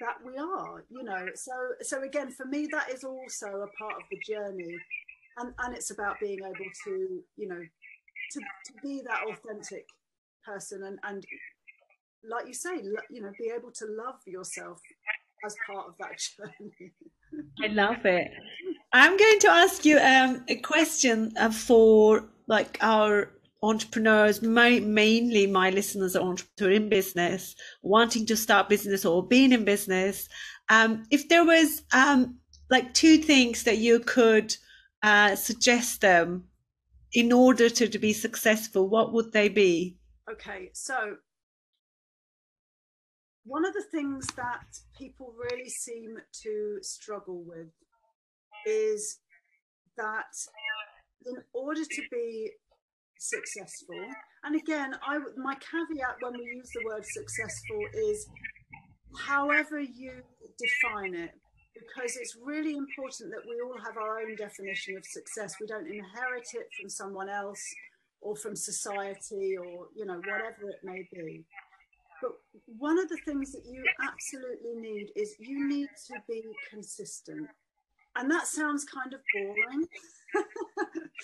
that 0.00 0.16
we 0.24 0.36
are 0.38 0.84
you 0.90 1.02
know. 1.02 1.26
So 1.34 1.52
so 1.82 2.02
again 2.02 2.30
for 2.30 2.46
me 2.46 2.68
that 2.72 2.90
is 2.90 3.04
also 3.04 3.46
a 3.46 3.70
part 3.78 3.94
of 3.96 4.02
the 4.10 4.18
journey 4.26 4.74
and 5.38 5.54
and 5.58 5.74
it's 5.74 5.90
about 5.90 6.20
being 6.20 6.38
able 6.40 6.70
to 6.84 7.22
you 7.36 7.48
know 7.48 7.60
to, 8.32 8.40
to 8.40 8.72
be 8.82 9.02
that 9.06 9.20
authentic 9.28 9.86
person 10.44 10.82
and 10.84 10.98
and 11.04 11.24
like 12.28 12.46
you 12.46 12.54
say 12.54 12.76
you 13.10 13.22
know 13.22 13.32
be 13.38 13.52
able 13.54 13.70
to 13.70 13.86
love 13.86 14.16
yourself 14.26 14.80
as 15.44 15.56
part 15.66 15.86
of 15.88 15.94
that 15.98 16.18
journey. 16.36 16.92
I 17.62 17.66
love 17.68 18.04
it. 18.04 18.30
I'm 18.92 19.16
going 19.16 19.38
to 19.40 19.50
ask 19.50 19.84
you 19.84 19.98
um, 19.98 20.44
a 20.48 20.56
question 20.56 21.32
uh, 21.38 21.50
for 21.50 22.28
like 22.46 22.78
our 22.82 23.32
entrepreneurs, 23.62 24.42
my, 24.42 24.80
mainly 24.80 25.46
my 25.46 25.70
listeners 25.70 26.16
are 26.16 26.22
entrepreneurs 26.22 26.76
in 26.76 26.88
business, 26.88 27.54
wanting 27.82 28.26
to 28.26 28.36
start 28.36 28.68
business 28.68 29.04
or 29.04 29.26
being 29.26 29.52
in 29.52 29.64
business. 29.64 30.28
Um, 30.68 31.04
if 31.10 31.28
there 31.28 31.44
was 31.44 31.82
um, 31.92 32.38
like 32.70 32.92
two 32.92 33.18
things 33.18 33.62
that 33.62 33.78
you 33.78 34.00
could 34.00 34.54
uh, 35.02 35.36
suggest 35.36 36.00
them 36.00 36.44
in 37.12 37.32
order 37.32 37.68
to, 37.68 37.88
to 37.88 37.98
be 37.98 38.12
successful, 38.12 38.88
what 38.88 39.12
would 39.12 39.32
they 39.32 39.48
be? 39.48 39.96
Okay, 40.30 40.70
so 40.72 41.16
one 43.44 43.64
of 43.64 43.74
the 43.74 43.84
things 43.90 44.26
that 44.36 44.64
people 44.96 45.34
really 45.36 45.68
seem 45.68 46.16
to 46.42 46.78
struggle 46.82 47.42
with 47.44 47.68
is 48.66 49.18
that 49.96 50.32
in 51.26 51.36
order 51.52 51.82
to 51.84 52.02
be 52.10 52.50
successful 53.18 54.04
and 54.44 54.56
again 54.56 54.92
i 55.06 55.16
my 55.36 55.54
caveat 55.54 56.16
when 56.20 56.32
we 56.32 56.44
use 56.56 56.68
the 56.74 56.82
word 56.84 57.04
successful 57.04 57.80
is 58.10 58.26
however 59.16 59.78
you 59.78 60.10
define 60.58 61.14
it 61.14 61.30
because 61.74 62.16
it's 62.16 62.36
really 62.42 62.76
important 62.76 63.30
that 63.30 63.42
we 63.48 63.60
all 63.64 63.78
have 63.84 63.96
our 63.96 64.20
own 64.20 64.36
definition 64.36 64.96
of 64.96 65.04
success. 65.04 65.54
We 65.60 65.66
don't 65.66 65.86
inherit 65.86 66.46
it 66.54 66.68
from 66.78 66.88
someone 66.88 67.28
else 67.28 67.62
or 68.20 68.36
from 68.36 68.54
society 68.54 69.56
or 69.58 69.88
you 69.96 70.06
know 70.06 70.16
whatever 70.16 70.70
it 70.70 70.80
may 70.84 71.06
be 71.12 71.44
but 72.22 72.32
one 72.78 72.98
of 72.98 73.08
the 73.08 73.18
things 73.26 73.52
that 73.52 73.66
you 73.66 73.84
absolutely 74.00 74.74
need 74.80 75.10
is 75.16 75.34
you 75.38 75.68
need 75.68 75.88
to 76.06 76.14
be 76.28 76.42
consistent. 76.70 77.48
And 78.16 78.30
that 78.30 78.46
sounds 78.46 78.84
kind 78.84 79.14
of 79.14 79.20
boring. 79.34 79.88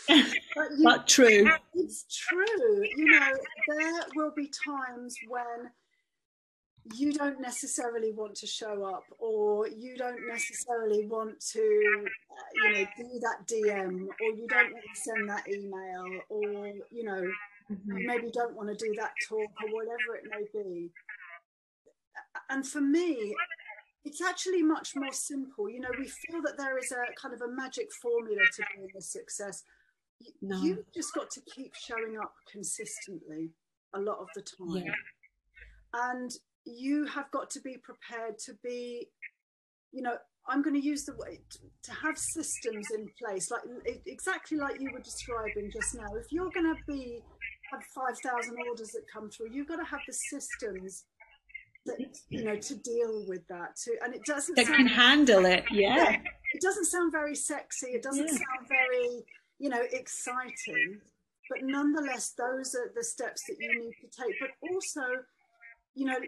but, 0.56 0.70
you, 0.76 0.84
but 0.84 1.06
true. 1.06 1.48
It's 1.74 2.04
true. 2.28 2.84
You 2.96 3.06
know, 3.12 3.32
there 3.68 4.00
will 4.16 4.32
be 4.34 4.50
times 4.66 5.16
when 5.28 5.70
you 6.94 7.12
don't 7.12 7.40
necessarily 7.40 8.12
want 8.12 8.34
to 8.34 8.46
show 8.46 8.84
up 8.84 9.04
or 9.18 9.68
you 9.68 9.96
don't 9.96 10.26
necessarily 10.26 11.06
want 11.06 11.38
to 11.40 11.60
uh, 12.30 12.44
you 12.54 12.72
know 12.72 12.86
do 12.96 13.20
that 13.20 13.46
dm 13.46 14.06
or 14.06 14.36
you 14.36 14.46
don't 14.48 14.72
want 14.72 14.84
to 14.94 15.00
send 15.00 15.28
that 15.28 15.46
email 15.48 16.06
or 16.30 16.72
you 16.90 17.04
know 17.04 17.22
mm-hmm. 17.70 17.98
you 17.98 18.06
maybe 18.06 18.30
don't 18.32 18.54
want 18.56 18.68
to 18.68 18.74
do 18.74 18.92
that 18.96 19.12
talk 19.28 19.50
or 19.62 19.70
whatever 19.70 20.16
it 20.16 20.24
may 20.30 20.44
be. 20.52 20.90
And 22.50 22.66
for 22.66 22.80
me, 22.80 23.34
it's 24.04 24.22
actually 24.22 24.62
much 24.62 24.92
more 24.96 25.12
simple. 25.12 25.68
You 25.68 25.80
know, 25.80 25.90
we 25.98 26.06
feel 26.06 26.40
that 26.42 26.56
there 26.56 26.78
is 26.78 26.92
a 26.92 27.20
kind 27.20 27.34
of 27.34 27.42
a 27.42 27.48
magic 27.48 27.88
formula 28.00 28.42
to 28.56 28.62
being 28.74 28.88
a 28.96 29.02
success. 29.02 29.64
No. 30.40 30.60
You've 30.62 30.92
just 30.94 31.14
got 31.14 31.30
to 31.30 31.40
keep 31.54 31.74
showing 31.74 32.18
up 32.18 32.32
consistently 32.50 33.50
a 33.94 34.00
lot 34.00 34.18
of 34.18 34.28
the 34.34 34.42
time. 34.42 34.84
Yeah. 34.84 34.92
And 36.10 36.30
you 36.64 37.06
have 37.06 37.30
got 37.30 37.50
to 37.50 37.60
be 37.60 37.76
prepared 37.78 38.38
to 38.46 38.52
be, 38.62 39.08
you 39.92 40.02
know, 40.02 40.16
I'm 40.48 40.62
going 40.62 40.80
to 40.80 40.86
use 40.86 41.04
the 41.04 41.14
way 41.16 41.40
to 41.82 41.92
have 41.92 42.16
systems 42.16 42.86
in 42.94 43.08
place, 43.22 43.50
like 43.50 43.62
exactly 44.06 44.56
like 44.56 44.80
you 44.80 44.90
were 44.92 45.00
describing 45.00 45.70
just 45.70 45.94
now. 45.94 46.06
If 46.18 46.32
you're 46.32 46.50
going 46.50 46.74
to 46.74 46.82
be 46.86 47.20
have 47.70 47.82
5,000 47.84 48.56
orders 48.68 48.90
that 48.90 49.02
come 49.12 49.30
through. 49.30 49.50
You've 49.52 49.68
got 49.68 49.76
to 49.76 49.84
have 49.84 50.00
the 50.06 50.12
systems 50.12 51.04
that, 51.86 52.18
you 52.28 52.44
know, 52.44 52.56
to 52.56 52.74
deal 52.76 53.24
with 53.26 53.46
that. 53.48 53.76
too. 53.76 53.96
and 54.02 54.14
it 54.14 54.24
doesn't 54.24 54.56
that 54.56 54.66
can 54.66 54.86
handle 54.86 55.46
it. 55.46 55.64
Yeah. 55.72 55.96
yeah. 55.96 56.16
It 56.54 56.62
doesn't 56.62 56.86
sound 56.86 57.12
very 57.12 57.34
sexy. 57.34 57.88
It 57.88 58.02
doesn't 58.02 58.26
yeah. 58.26 58.32
sound 58.32 58.68
very, 58.68 59.24
you 59.58 59.68
know, 59.68 59.82
exciting. 59.92 61.00
But 61.50 61.58
nonetheless, 61.62 62.34
those 62.36 62.74
are 62.74 62.90
the 62.94 63.04
steps 63.04 63.42
that 63.48 63.56
you 63.58 63.84
need 63.84 63.94
to 64.00 64.22
take. 64.22 64.34
But 64.40 64.50
also, 64.70 65.02
you 65.94 66.06
know, 66.06 66.18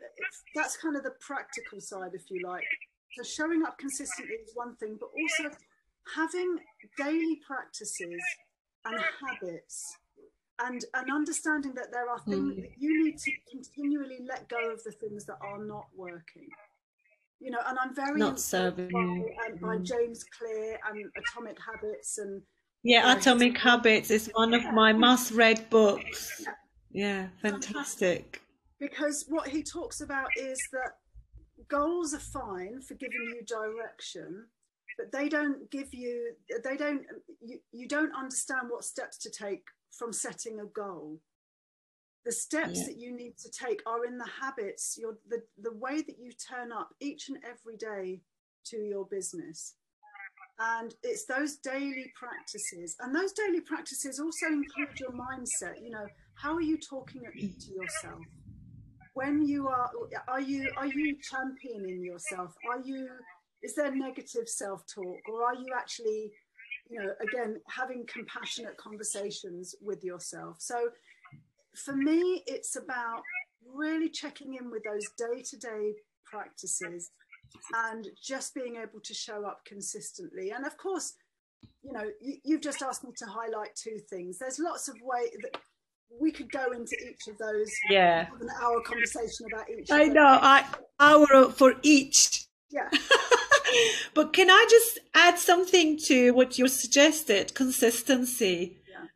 that's 0.55 0.77
kind 0.77 0.97
of 0.97 1.03
the 1.03 1.15
practical 1.21 1.81
side, 1.81 2.11
if 2.15 2.31
you 2.31 2.47
like. 2.47 2.65
So 3.17 3.25
showing 3.25 3.65
up 3.65 3.79
consistently 3.79 4.35
is 4.37 4.53
one 4.55 4.77
thing, 4.77 4.99
but 4.99 5.11
also 5.19 5.57
having 6.15 6.59
daily 6.97 7.41
practices 7.47 8.23
and 8.85 8.99
habits 9.21 9.97
and 10.65 10.85
and 10.95 11.11
understanding 11.11 11.73
that 11.75 11.91
there 11.93 12.09
are 12.09 12.19
things 12.21 12.55
mm. 12.55 12.63
that 12.63 12.71
you 12.79 13.05
need 13.05 13.19
to 13.19 13.33
continually 13.51 14.19
let 14.27 14.49
go 14.49 14.71
of 14.71 14.83
the 14.85 14.93
things 14.93 15.25
that 15.27 15.39
are 15.41 15.63
not 15.63 15.87
working. 15.97 16.49
You 17.41 17.51
know 17.51 17.61
and 17.67 17.79
i'm 17.79 17.95
very 17.95 18.19
not 18.19 18.39
serving 18.39 18.91
by, 18.91 19.01
um, 19.01 19.57
by 19.63 19.77
mm. 19.77 19.83
james 19.83 20.25
clear 20.25 20.79
and 20.87 21.11
atomic 21.17 21.57
habits 21.59 22.19
and 22.19 22.43
yeah 22.83 23.17
atomic 23.17 23.57
habits 23.57 24.11
is 24.11 24.31
one 24.35 24.53
of 24.53 24.63
my 24.75 24.93
must 24.93 25.33
read 25.33 25.71
books. 25.71 26.43
Yeah, 26.45 26.53
yeah. 26.93 27.27
Fantastic. 27.41 27.73
fantastic. 27.73 28.43
Because 28.79 29.25
what 29.29 29.49
he 29.49 29.63
talks 29.63 30.03
about 30.03 30.29
is 30.37 30.61
that 30.73 30.93
goals 31.69 32.13
are 32.13 32.19
fine 32.19 32.83
for 32.83 32.95
giving 32.95 33.35
you 33.35 33.43
direction 33.47 34.47
but 34.99 35.13
they 35.13 35.29
don't 35.29 35.71
give 35.71 35.95
you 35.95 36.33
they 36.65 36.77
don't 36.77 37.03
you, 37.41 37.59
you 37.73 37.89
don't 37.89 38.15
understand 38.15 38.69
what 38.69 38.85
steps 38.85 39.17
to 39.19 39.31
take 39.31 39.63
from 39.91 40.13
setting 40.13 40.61
a 40.61 40.67
goal. 40.67 41.21
The 42.25 42.33
steps 42.33 42.81
yeah. 42.81 42.87
that 42.87 42.99
you 42.99 43.17
need 43.17 43.39
to 43.39 43.51
take 43.51 43.83
are 43.87 44.05
in 44.05 44.19
the 44.19 44.29
habits, 44.41 44.99
your 45.01 45.17
the, 45.29 45.43
the 45.61 45.73
way 45.73 46.03
that 46.03 46.19
you 46.19 46.33
turn 46.33 46.71
up 46.71 46.91
each 47.01 47.29
and 47.29 47.39
every 47.45 47.77
day 47.77 48.21
to 48.67 48.77
your 48.77 49.07
business. 49.07 49.75
and 50.61 50.95
it's 51.03 51.25
those 51.25 51.57
daily 51.57 52.13
practices 52.15 52.97
and 53.01 53.15
those 53.15 53.33
daily 53.33 53.61
practices 53.61 54.21
also 54.21 54.47
include 54.47 54.99
your 54.99 55.11
mindset 55.11 55.83
you 55.83 55.91
know 55.91 56.07
how 56.35 56.55
are 56.55 56.61
you 56.61 56.79
talking 56.79 57.23
to 57.23 57.73
yourself 57.73 58.21
when 59.15 59.43
you 59.47 59.69
are 59.69 59.91
are 60.29 60.41
you 60.41 60.71
are 60.77 60.87
you 60.87 61.17
championing 61.23 62.05
yourself 62.05 62.55
are 62.71 62.81
you 62.81 63.09
is 63.63 63.75
there 63.75 63.95
negative 63.95 64.49
self-talk 64.49 65.21
or 65.29 65.45
are 65.45 65.55
you 65.55 65.67
actually 65.77 66.31
you 66.91 66.99
know 67.03 67.13
again 67.21 67.61
having 67.69 68.05
compassionate 68.07 68.77
conversations 68.77 69.75
with 69.81 70.05
yourself. 70.05 70.57
So 70.59 70.89
for 71.75 71.95
me 71.95 72.43
it's 72.47 72.77
about 72.77 73.23
really 73.75 74.09
checking 74.09 74.55
in 74.55 74.71
with 74.71 74.83
those 74.83 75.07
day-to-day 75.17 75.95
practices 76.25 77.11
and 77.75 78.09
just 78.23 78.55
being 78.55 78.77
able 78.77 79.01
to 79.05 79.15
show 79.15 79.47
up 79.47 79.65
consistently. 79.65 80.51
And 80.51 80.67
of 80.67 80.77
course 80.77 81.15
you 81.83 81.93
know 81.93 82.11
you, 82.21 82.57
have 82.57 82.63
just 82.63 82.83
asked 82.83 83.05
me 83.05 83.11
to 83.19 83.27
highlight 83.27 83.75
two 83.77 83.99
things. 84.11 84.39
There's 84.39 84.59
lots 84.59 84.89
of 84.89 84.97
ways 85.03 85.31
that 85.43 85.61
we 86.21 86.33
could 86.33 86.51
go 86.51 86.73
into 86.73 86.97
each 87.09 87.29
of 87.29 87.39
those. 87.39 87.71
Yeah. 87.89 88.25
Have 88.25 88.41
an 88.41 88.49
hour 88.61 88.83
conversation 88.83 89.47
about 89.53 89.71
each 89.71 89.91
i 89.93 90.07
know. 90.07 90.39
I 90.43 90.65
hour 90.99 91.51
for 91.53 91.75
each. 91.83 92.47
Yeah 92.69 92.89
but 94.15 94.33
can 94.33 94.51
i 94.51 94.67
just 94.71 94.99
add 95.15 95.39
something 95.39 95.97
to 95.99 96.33
what 96.33 96.59
you 96.59 96.69
suggested 96.69 97.55
consistency 97.55 98.79
yeah. 98.89 99.07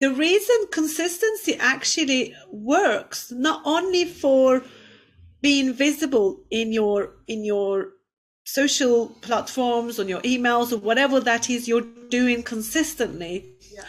the 0.00 0.14
reason 0.14 0.56
consistency 0.72 1.56
actually 1.58 2.34
works 2.50 3.30
not 3.32 3.62
only 3.64 4.04
for 4.04 4.62
being 5.40 5.72
visible 5.72 6.40
in 6.50 6.72
your 6.72 7.14
in 7.26 7.44
your 7.44 7.90
social 8.44 9.08
platforms 9.20 9.98
on 10.00 10.08
your 10.08 10.20
emails 10.22 10.72
or 10.72 10.78
whatever 10.78 11.20
that 11.20 11.50
is 11.50 11.68
you're 11.68 11.86
doing 12.08 12.42
consistently 12.42 13.44
yeah. 13.74 13.84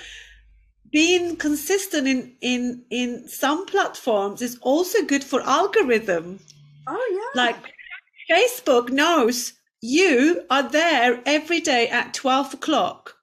being 0.92 1.36
consistent 1.38 2.08
in 2.08 2.36
in 2.42 2.84
in 2.90 3.28
some 3.28 3.66
platforms 3.66 4.42
is 4.42 4.58
also 4.62 5.02
good 5.04 5.24
for 5.24 5.42
algorithm 5.42 6.40
oh 6.88 7.10
yeah 7.18 7.42
like 7.42 7.74
facebook 8.30 8.90
knows 8.90 9.54
you 9.82 10.44
are 10.50 10.70
there 10.70 11.22
every 11.26 11.62
day 11.62 11.88
at 11.88 12.14
12 12.14 12.56
o'clock. 12.56 13.16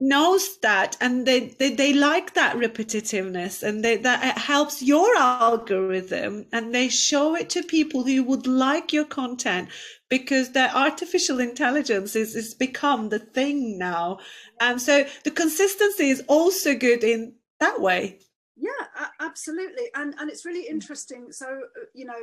Knows 0.00 0.58
that 0.58 0.96
and 1.00 1.24
they, 1.24 1.48
they, 1.58 1.70
they 1.70 1.92
like 1.92 2.34
that 2.34 2.56
repetitiveness 2.56 3.62
and 3.62 3.82
they, 3.82 3.96
that 3.98 4.22
it 4.24 4.38
helps 4.38 4.82
your 4.82 5.16
algorithm 5.16 6.46
and 6.52 6.74
they 6.74 6.88
show 6.88 7.34
it 7.34 7.48
to 7.50 7.62
people 7.62 8.04
who 8.04 8.22
would 8.24 8.46
like 8.46 8.92
your 8.92 9.06
content 9.06 9.68
because 10.10 10.50
their 10.50 10.70
artificial 10.74 11.40
intelligence 11.40 12.14
is, 12.16 12.34
is 12.34 12.54
become 12.54 13.08
the 13.08 13.18
thing 13.18 13.78
now. 13.78 14.18
And 14.60 14.82
so 14.82 15.06
the 15.22 15.30
consistency 15.30 16.10
is 16.10 16.22
also 16.28 16.74
good 16.74 17.02
in 17.02 17.34
that 17.60 17.80
way 17.80 18.18
yeah 18.56 19.06
absolutely 19.20 19.84
and 19.94 20.14
and 20.18 20.30
it's 20.30 20.44
really 20.44 20.66
interesting 20.68 21.32
so 21.32 21.46
uh, 21.46 21.84
you 21.92 22.04
know 22.04 22.14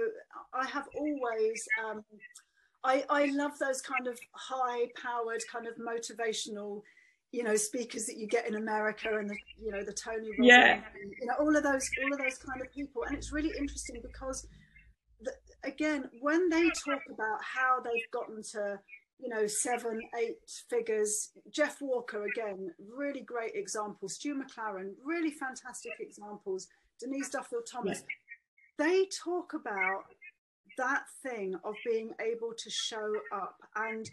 i 0.53 0.65
have 0.65 0.87
always 0.97 1.67
um 1.83 2.03
i 2.83 3.03
i 3.09 3.25
love 3.25 3.51
those 3.59 3.81
kind 3.81 4.07
of 4.07 4.17
high 4.33 4.85
powered 5.01 5.41
kind 5.51 5.67
of 5.67 5.75
motivational 5.75 6.81
you 7.31 7.43
know 7.43 7.55
speakers 7.55 8.05
that 8.05 8.17
you 8.17 8.27
get 8.27 8.47
in 8.47 8.55
America 8.55 9.07
and 9.17 9.29
the 9.29 9.35
you 9.57 9.71
know 9.71 9.83
the 9.83 9.93
Tony 9.93 10.29
Robbins, 10.31 10.47
yeah. 10.47 10.73
and, 10.73 11.13
you 11.19 11.27
know 11.27 11.33
all 11.39 11.55
of 11.55 11.63
those 11.63 11.89
all 12.03 12.13
of 12.13 12.19
those 12.19 12.37
kind 12.37 12.61
of 12.61 12.71
people 12.73 13.03
and 13.03 13.15
it's 13.15 13.31
really 13.31 13.51
interesting 13.57 14.01
because 14.01 14.45
the, 15.21 15.31
again 15.63 16.09
when 16.19 16.49
they 16.49 16.69
talk 16.71 17.01
about 17.09 17.39
how 17.41 17.79
they've 17.79 18.11
gotten 18.11 18.43
to 18.51 18.79
you 19.21 19.29
know 19.29 19.47
seven 19.47 20.01
eight 20.19 20.37
figures. 20.69 21.31
Jeff 21.51 21.81
Walker 21.81 22.25
again 22.25 22.71
really 22.93 23.21
great 23.21 23.53
examples 23.55 24.15
Stu 24.15 24.35
McLaren 24.35 24.91
really 25.03 25.31
fantastic 25.31 25.93
examples. 25.99 26.67
Denise 26.99 27.29
Duffield 27.29 27.63
Thomas. 27.71 28.03
Yeah. 28.79 28.85
they 28.85 29.05
talk 29.23 29.53
about 29.53 30.03
that 30.77 31.03
thing 31.23 31.55
of 31.63 31.75
being 31.85 32.11
able 32.19 32.53
to 32.57 32.69
show 32.69 33.11
up. 33.33 33.57
And 33.75 34.09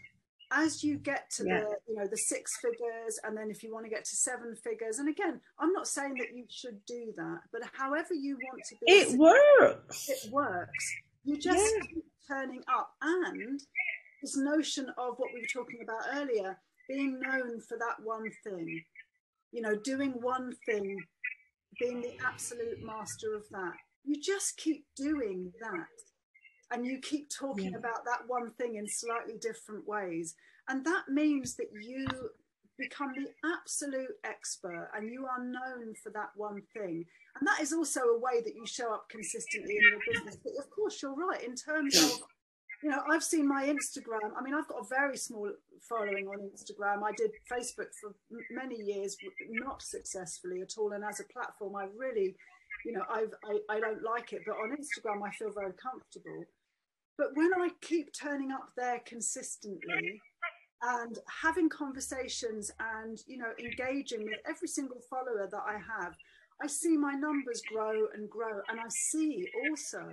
as 0.51 0.83
you 0.83 0.97
get 0.97 1.31
to 1.31 1.45
yeah. 1.47 1.61
the 1.61 1.77
you 1.87 1.95
know 1.95 2.07
the 2.07 2.17
six 2.17 2.57
figures 2.57 3.21
and 3.23 3.37
then 3.37 3.51
if 3.51 3.63
you 3.63 3.71
want 3.71 3.85
to 3.85 3.91
get 3.91 4.03
to 4.07 4.17
seven 4.17 4.57
figures 4.57 4.99
and 4.99 5.07
again 5.07 5.39
i'm 5.59 5.75
not 5.75 5.87
saying 5.87 6.15
that 6.15 6.35
you 6.35 6.43
should 6.49 6.81
do 6.87 7.13
that 7.19 7.41
but 7.53 7.61
however 7.75 8.15
you 8.15 8.35
want 8.51 8.63
to 8.67 8.75
be 8.77 8.91
it 8.91 9.19
works. 9.19 10.09
it 10.09 10.33
works. 10.33 10.95
You 11.29 11.37
just 11.37 11.59
yeah. 11.59 11.87
keep 11.93 12.05
turning 12.29 12.63
up. 12.73 12.91
And 13.03 13.61
this 14.23 14.37
notion 14.37 14.87
of 14.99 15.15
what 15.17 15.31
we 15.35 15.41
were 15.41 15.47
talking 15.53 15.81
about 15.83 16.17
earlier 16.17 16.59
being 16.89 17.21
known 17.21 17.61
for 17.61 17.77
that 17.79 17.97
one 18.03 18.31
thing 18.45 18.83
you 19.53 19.61
know 19.61 19.77
doing 19.77 20.13
one 20.21 20.53
thing 20.67 20.99
being 21.79 22.01
the 22.01 22.17
absolute 22.27 22.83
master 22.85 23.35
of 23.35 23.45
that. 23.51 23.75
You 24.05 24.21
just 24.21 24.57
keep 24.57 24.85
doing 24.97 25.53
that 25.61 25.87
and 26.71 26.85
you 26.85 26.99
keep 27.01 27.29
talking 27.31 27.73
yeah. 27.73 27.79
about 27.79 28.05
that 28.05 28.27
one 28.27 28.51
thing 28.53 28.77
in 28.77 28.89
slightly 28.89 29.35
different 29.41 29.87
ways. 29.87 30.35
And 30.69 30.85
that 30.85 31.09
means 31.09 31.57
that 31.57 31.69
you 31.81 32.07
become 32.79 33.13
the 33.17 33.29
absolute 33.57 34.17
expert 34.25 34.91
and 34.95 35.11
you 35.11 35.27
are 35.27 35.43
known 35.43 35.95
for 36.03 36.11
that 36.11 36.31
one 36.37 36.63
thing. 36.75 37.05
And 37.39 37.47
that 37.47 37.61
is 37.61 37.73
also 37.73 38.01
a 38.01 38.19
way 38.19 38.41
that 38.45 38.55
you 38.55 38.67
show 38.67 38.93
up 38.93 39.09
consistently 39.11 39.77
in 39.77 39.83
your 39.91 40.01
business. 40.13 40.37
But 40.43 40.53
of 40.59 40.71
course 40.71 41.01
you're 41.03 41.15
right 41.15 41.43
in 41.43 41.55
terms 41.55 41.97
of 41.97 42.23
you 42.83 42.91
know 42.91 43.03
i've 43.11 43.25
seen 43.25 43.47
my 43.47 43.65
instagram 43.65 44.31
i 44.39 44.43
mean 44.43 44.55
i've 44.55 44.69
got 44.69 44.81
a 44.81 44.89
very 44.89 45.17
small 45.17 45.51
following 45.89 46.27
on 46.27 46.39
instagram. 46.51 47.03
I 47.03 47.13
did 47.17 47.31
facebook 47.51 47.91
for 48.01 48.15
many 48.51 48.77
years 48.77 49.17
not 49.51 49.83
successfully 49.83 50.61
at 50.61 50.75
all. 50.79 50.93
And 50.93 51.05
as 51.05 51.21
a 51.21 51.25
platform 51.33 51.77
i 51.77 51.87
really 51.97 52.35
you 52.85 52.93
know 52.93 53.03
I've, 53.11 53.33
i 53.45 53.77
i 53.77 53.81
don't 53.81 54.03
like 54.03 54.33
it 54.33 54.43
but 54.47 54.53
on 54.53 54.77
instagram 54.77 55.27
i 55.27 55.31
feel 55.33 55.53
very 55.53 55.73
comfortable. 55.73 56.45
But 57.17 57.35
when 57.35 57.51
I 57.53 57.71
keep 57.81 58.13
turning 58.13 58.53
up 58.53 58.71
there 58.77 59.01
consistently 59.05 60.23
and 60.83 61.19
having 61.43 61.69
conversations 61.69 62.71
and 62.79 63.19
you 63.27 63.39
know 63.39 63.53
engaging 63.59 64.23
with 64.23 64.39
every 64.49 64.69
single 64.69 65.01
follower 65.11 65.49
that 65.51 65.63
I 65.67 65.79
have, 65.99 66.15
I 66.63 66.69
see 66.69 66.97
my 66.97 67.15
numbers 67.15 67.61
grow 67.63 68.07
and 68.15 68.31
grow, 68.31 68.61
and 68.69 68.79
I 68.79 68.89
see 68.89 69.49
also 69.69 70.07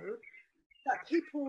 that 0.86 1.08
people, 1.08 1.48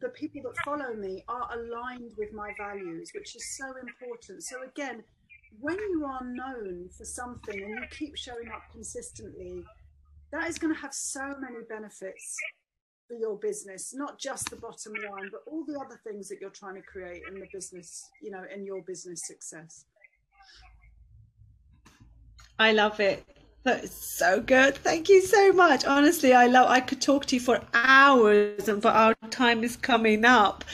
the 0.00 0.08
people 0.10 0.42
that 0.42 0.56
follow 0.64 0.94
me, 0.94 1.24
are 1.28 1.48
aligned 1.52 2.12
with 2.16 2.32
my 2.32 2.52
values, 2.58 3.10
which 3.14 3.36
is 3.36 3.56
so 3.56 3.66
important. 3.76 4.42
So 4.42 4.62
again, 4.62 5.02
when 5.60 5.76
you 5.76 6.04
are 6.04 6.24
known 6.24 6.88
for 6.96 7.04
something 7.04 7.62
and 7.62 7.70
you 7.70 7.82
keep 7.90 8.16
showing 8.16 8.48
up 8.48 8.62
consistently, 8.72 9.62
that 10.32 10.48
is 10.48 10.58
going 10.58 10.74
to 10.74 10.80
have 10.80 10.94
so 10.94 11.34
many 11.38 11.62
benefits 11.68 12.36
for 13.06 13.16
your 13.16 13.36
business, 13.36 13.92
not 13.94 14.18
just 14.18 14.48
the 14.48 14.56
bottom 14.56 14.94
line, 14.94 15.28
but 15.30 15.42
all 15.46 15.64
the 15.66 15.78
other 15.78 16.00
things 16.04 16.28
that 16.28 16.40
you're 16.40 16.50
trying 16.50 16.76
to 16.76 16.82
create 16.82 17.22
in 17.28 17.34
the 17.34 17.46
business, 17.52 18.08
you 18.22 18.30
know, 18.30 18.42
in 18.54 18.64
your 18.64 18.82
business 18.82 19.26
success. 19.26 19.84
I 22.58 22.72
love 22.72 23.00
it. 23.00 23.24
That's 23.64 23.92
so 23.92 24.40
good. 24.40 24.76
Thank 24.76 25.08
you 25.08 25.22
so 25.22 25.52
much. 25.52 25.84
Honestly, 25.84 26.32
I 26.32 26.46
love 26.46 26.68
I 26.68 26.80
could 26.80 27.00
talk 27.00 27.26
to 27.26 27.36
you 27.36 27.40
for 27.40 27.60
hours 27.74 28.68
and 28.68 28.82
but 28.82 28.94
our 28.94 29.14
time 29.30 29.62
is 29.62 29.76
coming 29.76 30.24
up. 30.24 30.64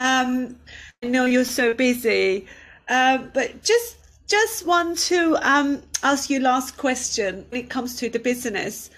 Um 0.00 0.56
I 1.02 1.08
know 1.08 1.24
you're 1.24 1.44
so 1.44 1.72
busy. 1.72 2.46
Um, 2.88 3.30
but 3.32 3.62
just 3.62 3.96
just 4.26 4.66
want 4.66 4.98
to 4.98 5.36
um, 5.40 5.82
ask 6.02 6.28
you 6.28 6.40
last 6.40 6.76
question 6.76 7.46
when 7.48 7.62
it 7.62 7.70
comes 7.70 7.96
to 7.96 8.10
the 8.10 8.18
business. 8.18 8.90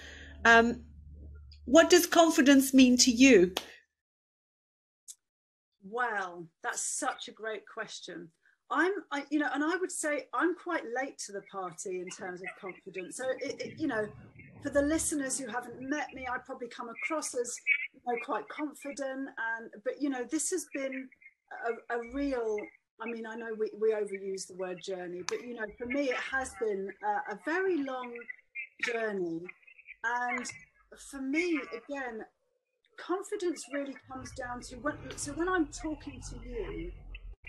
Um, 0.45 0.81
what 1.65 1.89
does 1.89 2.05
confidence 2.05 2.73
mean 2.73 2.97
to 2.97 3.11
you? 3.11 3.53
Well, 5.83 6.47
that's 6.61 6.81
such 6.81 7.29
a 7.29 7.31
great 7.31 7.63
question. 7.65 8.29
I'm, 8.73 8.91
I, 9.11 9.23
you 9.29 9.37
know, 9.37 9.49
and 9.53 9.63
I 9.63 9.75
would 9.75 9.91
say 9.91 10.25
I'm 10.33 10.55
quite 10.55 10.83
late 10.99 11.17
to 11.27 11.31
the 11.31 11.43
party 11.51 11.99
in 11.99 12.09
terms 12.09 12.41
of 12.41 12.47
confidence. 12.59 13.17
So, 13.17 13.25
it, 13.39 13.61
it, 13.61 13.79
you 13.79 13.87
know, 13.87 14.07
for 14.63 14.71
the 14.71 14.81
listeners 14.81 15.37
who 15.37 15.47
haven't 15.47 15.79
met 15.79 16.07
me, 16.15 16.25
I 16.27 16.37
probably 16.43 16.69
come 16.69 16.89
across 16.89 17.35
as, 17.35 17.55
you 17.93 18.01
know, 18.07 18.17
quite 18.25 18.49
confident. 18.49 19.29
And, 19.29 19.69
but, 19.85 20.01
you 20.01 20.09
know, 20.09 20.23
this 20.23 20.49
has 20.49 20.65
been 20.73 21.07
a, 21.69 21.95
a 21.95 21.99
real, 22.13 22.57
I 22.99 23.05
mean, 23.05 23.27
I 23.27 23.35
know 23.35 23.53
we, 23.59 23.69
we 23.79 23.93
overuse 23.93 24.47
the 24.47 24.55
word 24.55 24.81
journey, 24.81 25.21
but, 25.27 25.45
you 25.45 25.53
know, 25.53 25.67
for 25.77 25.85
me, 25.85 26.09
it 26.09 26.17
has 26.31 26.51
been 26.59 26.89
a, 27.03 27.33
a 27.33 27.39
very 27.45 27.77
long 27.83 28.11
journey. 28.91 29.41
And 30.03 30.51
for 31.11 31.21
me, 31.21 31.59
again, 31.71 32.25
confidence 32.97 33.63
really 33.71 33.95
comes 34.11 34.31
down 34.31 34.61
to 34.61 34.77
when, 34.77 34.95
so 35.15 35.31
when 35.33 35.47
I'm 35.47 35.67
talking 35.67 36.21
to 36.29 36.49
you 36.49 36.91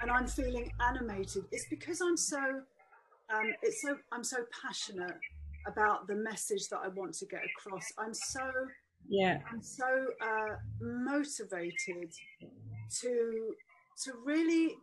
and 0.00 0.11
I'm 0.11 0.26
feeling 0.26 0.70
animated, 0.80 1.44
it's 1.52 1.66
because 1.68 2.00
I'm 2.00 2.16
so, 2.16 2.40
um, 3.33 3.52
it's 3.62 3.83
so, 3.83 3.96
I'm 4.12 4.24
so 4.24 4.38
passionate 4.62 5.18
about 5.66 6.07
the 6.07 6.14
message 6.14 6.68
that 6.68 6.80
I 6.85 6.88
want 6.88 7.14
to 7.14 7.26
get 7.26 7.40
across. 7.57 7.87
I'm 7.98 8.14
so, 8.14 8.50
yeah, 9.09 9.38
I'm 9.50 9.62
so 9.62 10.07
uh, 10.20 10.57
motivated 10.80 12.12
to, 13.00 13.54
to 14.02 14.12
really 14.24 14.74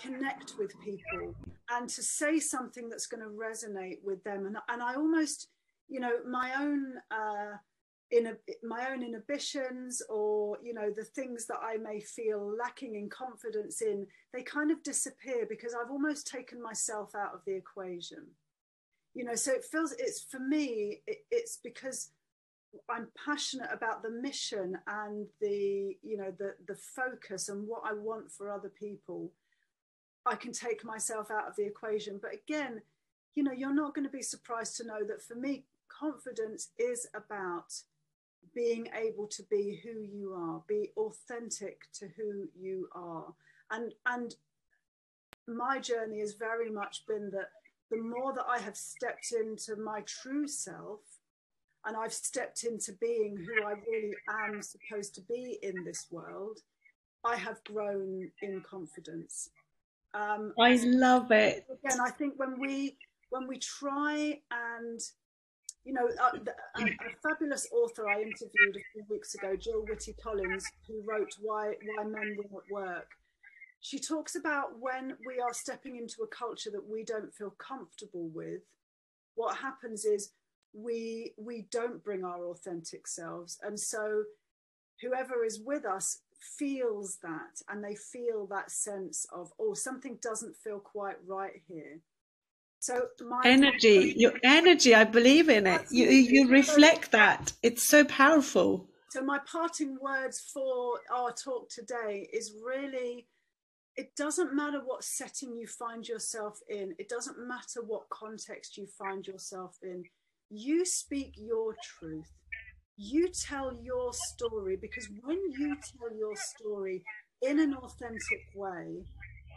connect 0.00 0.54
with 0.58 0.72
people 0.84 1.34
and 1.70 1.88
to 1.88 2.02
say 2.02 2.38
something 2.38 2.88
that's 2.88 3.06
going 3.06 3.22
to 3.22 3.30
resonate 3.30 3.98
with 4.04 4.22
them. 4.24 4.46
And, 4.46 4.56
and 4.68 4.82
I 4.82 4.94
almost, 4.94 5.48
you 5.88 6.00
know, 6.00 6.12
my 6.28 6.52
own 6.60 6.94
uh, 7.10 7.56
in 8.10 8.36
my 8.62 8.90
own 8.90 9.02
inhibitions 9.02 10.00
or 10.08 10.58
you 10.62 10.72
know 10.72 10.90
the 10.94 11.04
things 11.04 11.46
that 11.46 11.58
I 11.62 11.76
may 11.76 12.00
feel 12.00 12.56
lacking 12.56 12.94
in 12.94 13.08
confidence 13.08 13.82
in, 13.82 14.06
they 14.32 14.42
kind 14.42 14.70
of 14.70 14.82
disappear 14.82 15.46
because 15.48 15.74
I've 15.74 15.90
almost 15.90 16.26
taken 16.26 16.62
myself 16.62 17.14
out 17.14 17.34
of 17.34 17.40
the 17.46 17.54
equation. 17.54 18.26
You 19.14 19.24
know, 19.24 19.34
so 19.34 19.52
it 19.52 19.64
feels 19.64 19.92
it's 19.92 20.22
for 20.22 20.38
me. 20.38 21.02
It, 21.06 21.18
it's 21.30 21.58
because 21.62 22.10
I'm 22.88 23.08
passionate 23.24 23.70
about 23.72 24.02
the 24.02 24.10
mission 24.10 24.78
and 24.86 25.26
the 25.40 25.96
you 26.02 26.16
know 26.16 26.32
the 26.38 26.54
the 26.68 26.76
focus 26.76 27.48
and 27.48 27.66
what 27.66 27.82
I 27.84 27.92
want 27.92 28.30
for 28.30 28.50
other 28.50 28.68
people. 28.68 29.32
I 30.24 30.34
can 30.34 30.52
take 30.52 30.84
myself 30.84 31.30
out 31.30 31.46
of 31.46 31.54
the 31.56 31.64
equation, 31.64 32.18
but 32.20 32.32
again, 32.34 32.82
you 33.36 33.44
know, 33.44 33.52
you're 33.52 33.72
not 33.72 33.94
going 33.94 34.06
to 34.06 34.10
be 34.10 34.22
surprised 34.22 34.76
to 34.76 34.86
know 34.86 35.04
that 35.06 35.22
for 35.22 35.36
me, 35.36 35.66
confidence 35.88 36.70
is 36.78 37.06
about 37.14 37.72
being 38.54 38.88
able 38.94 39.26
to 39.28 39.42
be 39.50 39.80
who 39.82 40.00
you 40.00 40.34
are, 40.34 40.62
be 40.68 40.90
authentic 40.96 41.80
to 41.94 42.08
who 42.16 42.48
you 42.58 42.88
are. 42.94 43.34
And 43.70 43.92
and 44.06 44.34
my 45.48 45.78
journey 45.78 46.20
has 46.20 46.34
very 46.34 46.70
much 46.70 47.04
been 47.06 47.30
that 47.32 47.50
the 47.90 47.98
more 47.98 48.32
that 48.34 48.46
I 48.48 48.58
have 48.58 48.76
stepped 48.76 49.32
into 49.32 49.80
my 49.80 50.02
true 50.06 50.48
self 50.48 51.00
and 51.84 51.96
I've 51.96 52.12
stepped 52.12 52.64
into 52.64 52.92
being 53.00 53.36
who 53.36 53.64
I 53.64 53.74
really 53.88 54.14
am 54.28 54.60
supposed 54.60 55.14
to 55.14 55.20
be 55.22 55.58
in 55.62 55.84
this 55.84 56.06
world, 56.10 56.58
I 57.24 57.36
have 57.36 57.62
grown 57.62 58.30
in 58.42 58.60
confidence. 58.60 59.50
Um, 60.14 60.52
I 60.58 60.80
love 60.84 61.30
it. 61.30 61.64
Again, 61.84 61.98
I 62.04 62.10
think 62.10 62.34
when 62.36 62.58
we 62.58 62.96
when 63.30 63.46
we 63.46 63.58
try 63.58 64.40
and 64.50 65.00
you 65.86 65.92
know, 65.92 66.08
uh, 66.20 66.30
a, 66.34 66.80
a, 66.80 66.82
um, 66.82 66.88
a, 66.88 67.28
fabulous 67.28 67.68
author 67.72 68.08
I 68.08 68.16
interviewed 68.16 68.76
a 68.76 68.84
few 68.92 69.04
weeks 69.08 69.36
ago, 69.36 69.54
Gill 69.56 69.84
Whitty 69.88 70.14
Collins, 70.20 70.66
who 70.88 71.00
wrote 71.06 71.30
Why 71.40 71.74
Why 71.96 72.04
Men 72.04 72.36
Won't 72.50 72.64
Work. 72.70 73.08
She 73.80 74.00
talks 74.00 74.34
about 74.34 74.80
when 74.80 75.16
we 75.24 75.40
are 75.40 75.54
stepping 75.54 75.96
into 75.96 76.22
a 76.22 76.26
culture 76.26 76.70
that 76.72 76.88
we 76.88 77.04
don't 77.04 77.32
feel 77.32 77.50
comfortable 77.50 78.28
with, 78.34 78.62
what 79.36 79.58
happens 79.58 80.04
is 80.04 80.32
we 80.72 81.32
we 81.38 81.66
don't 81.70 82.02
bring 82.02 82.24
our 82.24 82.46
authentic 82.46 83.06
selves, 83.06 83.58
and 83.62 83.78
so 83.78 84.24
whoever 85.00 85.44
is 85.44 85.60
with 85.64 85.84
us 85.84 86.18
feels 86.58 87.18
that, 87.22 87.62
and 87.68 87.84
they 87.84 87.94
feel 87.94 88.46
that 88.46 88.72
sense 88.72 89.24
of 89.32 89.52
oh 89.60 89.74
something 89.74 90.18
doesn't 90.20 90.56
feel 90.56 90.80
quite 90.80 91.16
right 91.24 91.62
here 91.68 92.00
so 92.86 93.08
my 93.26 93.40
energy, 93.44 94.14
your 94.16 94.34
energy, 94.44 94.94
I 94.94 95.02
believe 95.02 95.48
in 95.48 95.66
it. 95.66 95.82
You 95.90 96.06
you 96.06 96.48
reflect 96.48 97.10
that. 97.10 97.52
It's 97.60 97.88
so 97.88 98.04
powerful. 98.04 98.88
So 99.10 99.22
my 99.22 99.40
parting 99.40 99.98
words 100.00 100.38
for 100.54 101.00
our 101.12 101.32
talk 101.32 101.68
today 101.68 102.28
is 102.32 102.54
really 102.64 103.26
it 103.96 104.14
doesn't 104.14 104.54
matter 104.54 104.80
what 104.84 105.02
setting 105.02 105.56
you 105.56 105.66
find 105.66 106.06
yourself 106.06 106.60
in. 106.68 106.94
It 106.96 107.08
doesn't 107.08 107.38
matter 107.38 107.80
what 107.84 108.08
context 108.08 108.76
you 108.76 108.86
find 108.86 109.26
yourself 109.26 109.76
in. 109.82 110.04
You 110.48 110.84
speak 110.84 111.32
your 111.36 111.74
truth. 111.82 112.30
You 112.96 113.30
tell 113.48 113.72
your 113.82 114.12
story 114.12 114.76
because 114.80 115.08
when 115.24 115.40
you 115.58 115.74
tell 115.74 116.16
your 116.16 116.36
story 116.36 117.02
in 117.42 117.58
an 117.58 117.74
authentic 117.74 118.42
way, 118.54 119.02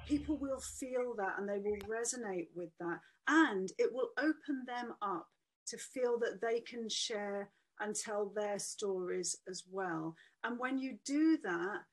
people 0.08 0.38
will 0.38 0.60
feel 0.60 1.14
that 1.18 1.36
and 1.38 1.48
they 1.48 1.60
will 1.60 1.78
resonate 1.88 2.48
with 2.56 2.70
that. 2.80 3.00
And 3.28 3.72
it 3.78 3.92
will 3.94 4.10
open 4.18 4.66
them 4.66 4.96
up 5.02 5.28
to 5.68 5.78
feel 5.78 6.18
that 6.20 6.42
they 6.42 6.62
can 6.62 6.90
share 6.90 7.50
and 7.80 7.96
tell 7.96 8.32
their 8.36 8.60
stories 8.60 9.36
as 9.48 9.64
well. 9.70 10.16
And 10.44 10.60
when 10.60 10.78
you 10.78 10.98
do 11.06 11.38
that, 11.44 11.84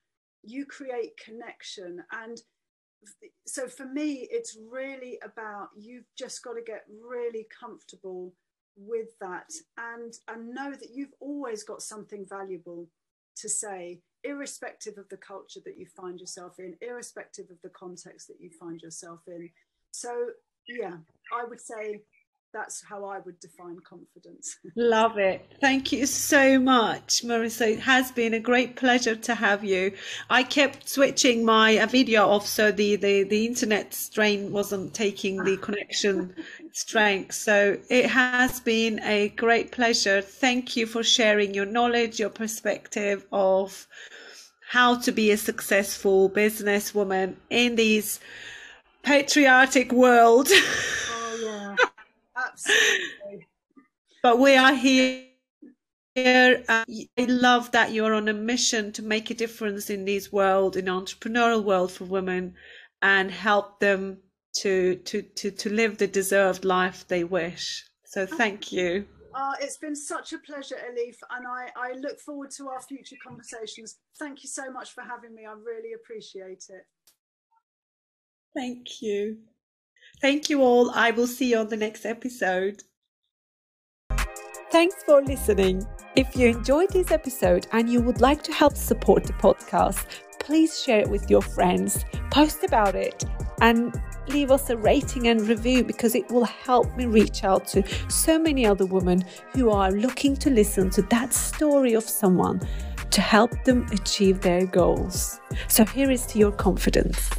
you 0.42 0.64
create 0.66 1.19
connection. 1.23 2.03
And 2.12 2.40
so 3.47 3.69
for 3.69 3.87
me, 3.87 4.29
it's 4.31 4.57
really 4.71 5.19
about 5.23 5.69
you've 5.77 6.09
just 6.16 6.42
got 6.42 6.55
to 6.55 6.62
get 6.62 6.85
really 6.88 7.47
comfortable 7.61 8.33
with 8.77 9.19
that 9.21 9.51
and 9.79 10.12
and 10.29 10.51
know 10.51 10.71
that 10.71 10.90
you've 10.92 11.14
always 11.19 11.64
got 11.64 11.81
something 11.81 12.27
valuable 12.29 12.87
to 13.37 13.49
say 13.49 14.01
irrespective 14.27 14.99
of 14.99 15.09
the 15.09 15.17
culture 15.17 15.61
that 15.65 15.79
you 15.79 15.87
find 15.87 16.21
yourself 16.21 16.59
in, 16.59 16.75
irrespective 16.81 17.51
of 17.51 17.61
the 17.62 17.69
context 17.71 18.27
that 18.29 18.41
you 18.41 18.51
find 18.51 18.81
yourself 18.83 19.21
in. 19.27 19.51
So, 19.93 20.29
yeah, 20.69 20.97
I 21.33 21.45
would 21.49 21.61
say 21.61 22.01
that's 22.52 22.82
how 22.82 23.04
I 23.04 23.18
would 23.20 23.38
define 23.40 23.78
confidence. 23.80 24.56
Love 24.76 25.18
it. 25.18 25.46
Thank 25.61 25.92
you 25.92 26.06
so 26.06 26.59
much, 26.59 27.22
Marisa. 27.22 27.72
It 27.72 27.80
has 27.80 28.11
been 28.12 28.35
a 28.35 28.40
great 28.40 28.76
pleasure 28.76 29.14
to 29.14 29.35
have 29.35 29.64
you. 29.64 29.92
I 30.30 30.42
kept 30.42 30.88
switching 30.88 31.44
my 31.44 31.78
uh, 31.78 31.87
video 31.87 32.26
off 32.26 32.46
so 32.46 32.72
the, 32.72 32.96
the, 32.96 33.24
the 33.24 33.46
internet 33.46 33.92
strain 33.92 34.52
wasn't 34.52 34.94
taking 34.94 35.44
the 35.44 35.56
connection 35.59 36.35
strength. 36.72 37.35
So 37.35 37.78
it 37.90 38.06
has 38.06 38.61
been 38.61 39.00
a 39.02 39.28
great 39.30 39.72
pleasure. 39.72 40.22
Thank 40.22 40.76
you 40.76 40.87
for 40.87 41.02
sharing 41.02 41.54
your 41.54 41.66
knowledge, 41.66 42.18
your 42.18 42.30
perspective 42.30 43.26
of 43.32 43.87
how 44.68 44.96
to 44.96 45.12
be 45.12 45.30
a 45.30 45.37
successful 45.37 46.28
businesswoman 46.28 47.37
in 47.50 47.76
these 47.76 48.18
patriotic 49.02 49.92
world. 49.92 50.48
Absolutely. 52.57 53.47
but 54.23 54.38
we 54.38 54.57
are 54.57 54.75
here. 54.75 55.23
Here, 56.14 56.64
uh, 56.66 56.85
I 56.88 57.25
love 57.27 57.73
that 57.73 57.92
you're 57.92 58.14
on 58.14 58.29
a 58.29 58.33
mission 58.33 58.90
to 58.92 59.03
make 59.03 59.31
a 59.31 59.35
difference 59.35 59.90
in 59.90 60.07
this 60.07 60.33
world, 60.33 60.79
in 60.79 60.87
entrepreneurial 60.87 61.62
world 61.62 61.92
for 61.92 62.05
women, 62.05 62.55
and 63.03 63.31
help 63.31 63.81
them 63.81 64.23
to 64.55 64.97
to 64.97 65.21
to 65.21 65.51
to 65.51 65.69
live 65.69 65.99
the 65.99 66.07
deserved 66.07 66.64
life 66.64 67.07
they 67.07 67.23
wish. 67.23 67.85
So 68.07 68.25
thank 68.25 68.73
you. 68.73 69.07
Uh, 69.35 69.53
it's 69.61 69.77
been 69.77 69.95
such 69.95 70.33
a 70.33 70.38
pleasure, 70.38 70.77
Elif, 70.77 71.16
and 71.31 71.47
I, 71.47 71.69
I 71.77 71.92
look 71.92 72.19
forward 72.21 72.51
to 72.53 72.69
our 72.69 72.81
future 72.81 73.16
conversations. 73.23 73.99
Thank 74.19 74.42
you 74.42 74.49
so 74.49 74.71
much 74.73 74.92
for 74.92 75.03
having 75.03 75.35
me. 75.35 75.45
I 75.45 75.53
really 75.53 75.92
appreciate 75.92 76.64
it. 76.71 76.87
Thank 78.55 79.03
you. 79.03 79.37
Thank 80.20 80.48
you 80.50 80.62
all. 80.62 80.90
I 80.90 81.11
will 81.11 81.26
see 81.26 81.50
you 81.50 81.59
on 81.59 81.68
the 81.68 81.76
next 81.76 82.05
episode. 82.05 82.83
Thanks 84.70 85.02
for 85.05 85.22
listening. 85.22 85.87
If 86.16 86.35
you 86.37 86.48
enjoyed 86.48 86.90
this 86.90 87.11
episode 87.11 87.66
and 87.72 87.88
you 87.88 88.00
would 88.00 88.20
like 88.20 88.42
to 88.44 88.52
help 88.52 88.76
support 88.76 89.24
the 89.24 89.33
podcast, 89.35 90.07
please 90.40 90.83
share 90.83 91.00
it 91.00 91.11
with 91.11 91.31
your 91.31 91.42
friends, 91.42 92.05
post 92.31 92.64
about 92.64 92.94
it, 92.94 93.24
and 93.61 94.00
leave 94.29 94.50
us 94.50 94.70
a 94.70 94.76
rating 94.76 95.29
and 95.29 95.42
review 95.42 95.85
because 95.85 96.14
it 96.14 96.31
will 96.31 96.44
help 96.44 96.94
me 96.96 97.07
reach 97.07 97.44
out 97.44 97.66
to 97.68 97.83
so 98.11 98.38
many 98.38 98.66
other 98.66 98.87
women 98.87 99.24
who 99.52 99.70
are 99.70 99.90
looking 99.90 100.37
to 100.37 100.50
listen 100.50 100.90
to 100.90 101.02
that 101.02 101.33
story 101.33 101.94
of 101.94 102.05
someone 102.05 102.61
to 103.11 103.20
help 103.20 103.64
them 103.64 103.87
achieve 103.92 104.40
their 104.40 104.66
goals. 104.66 105.40
So 105.68 105.85
here 105.85 106.11
is 106.11 106.26
to 106.26 106.38
your 106.38 106.52
confidence. 106.52 107.31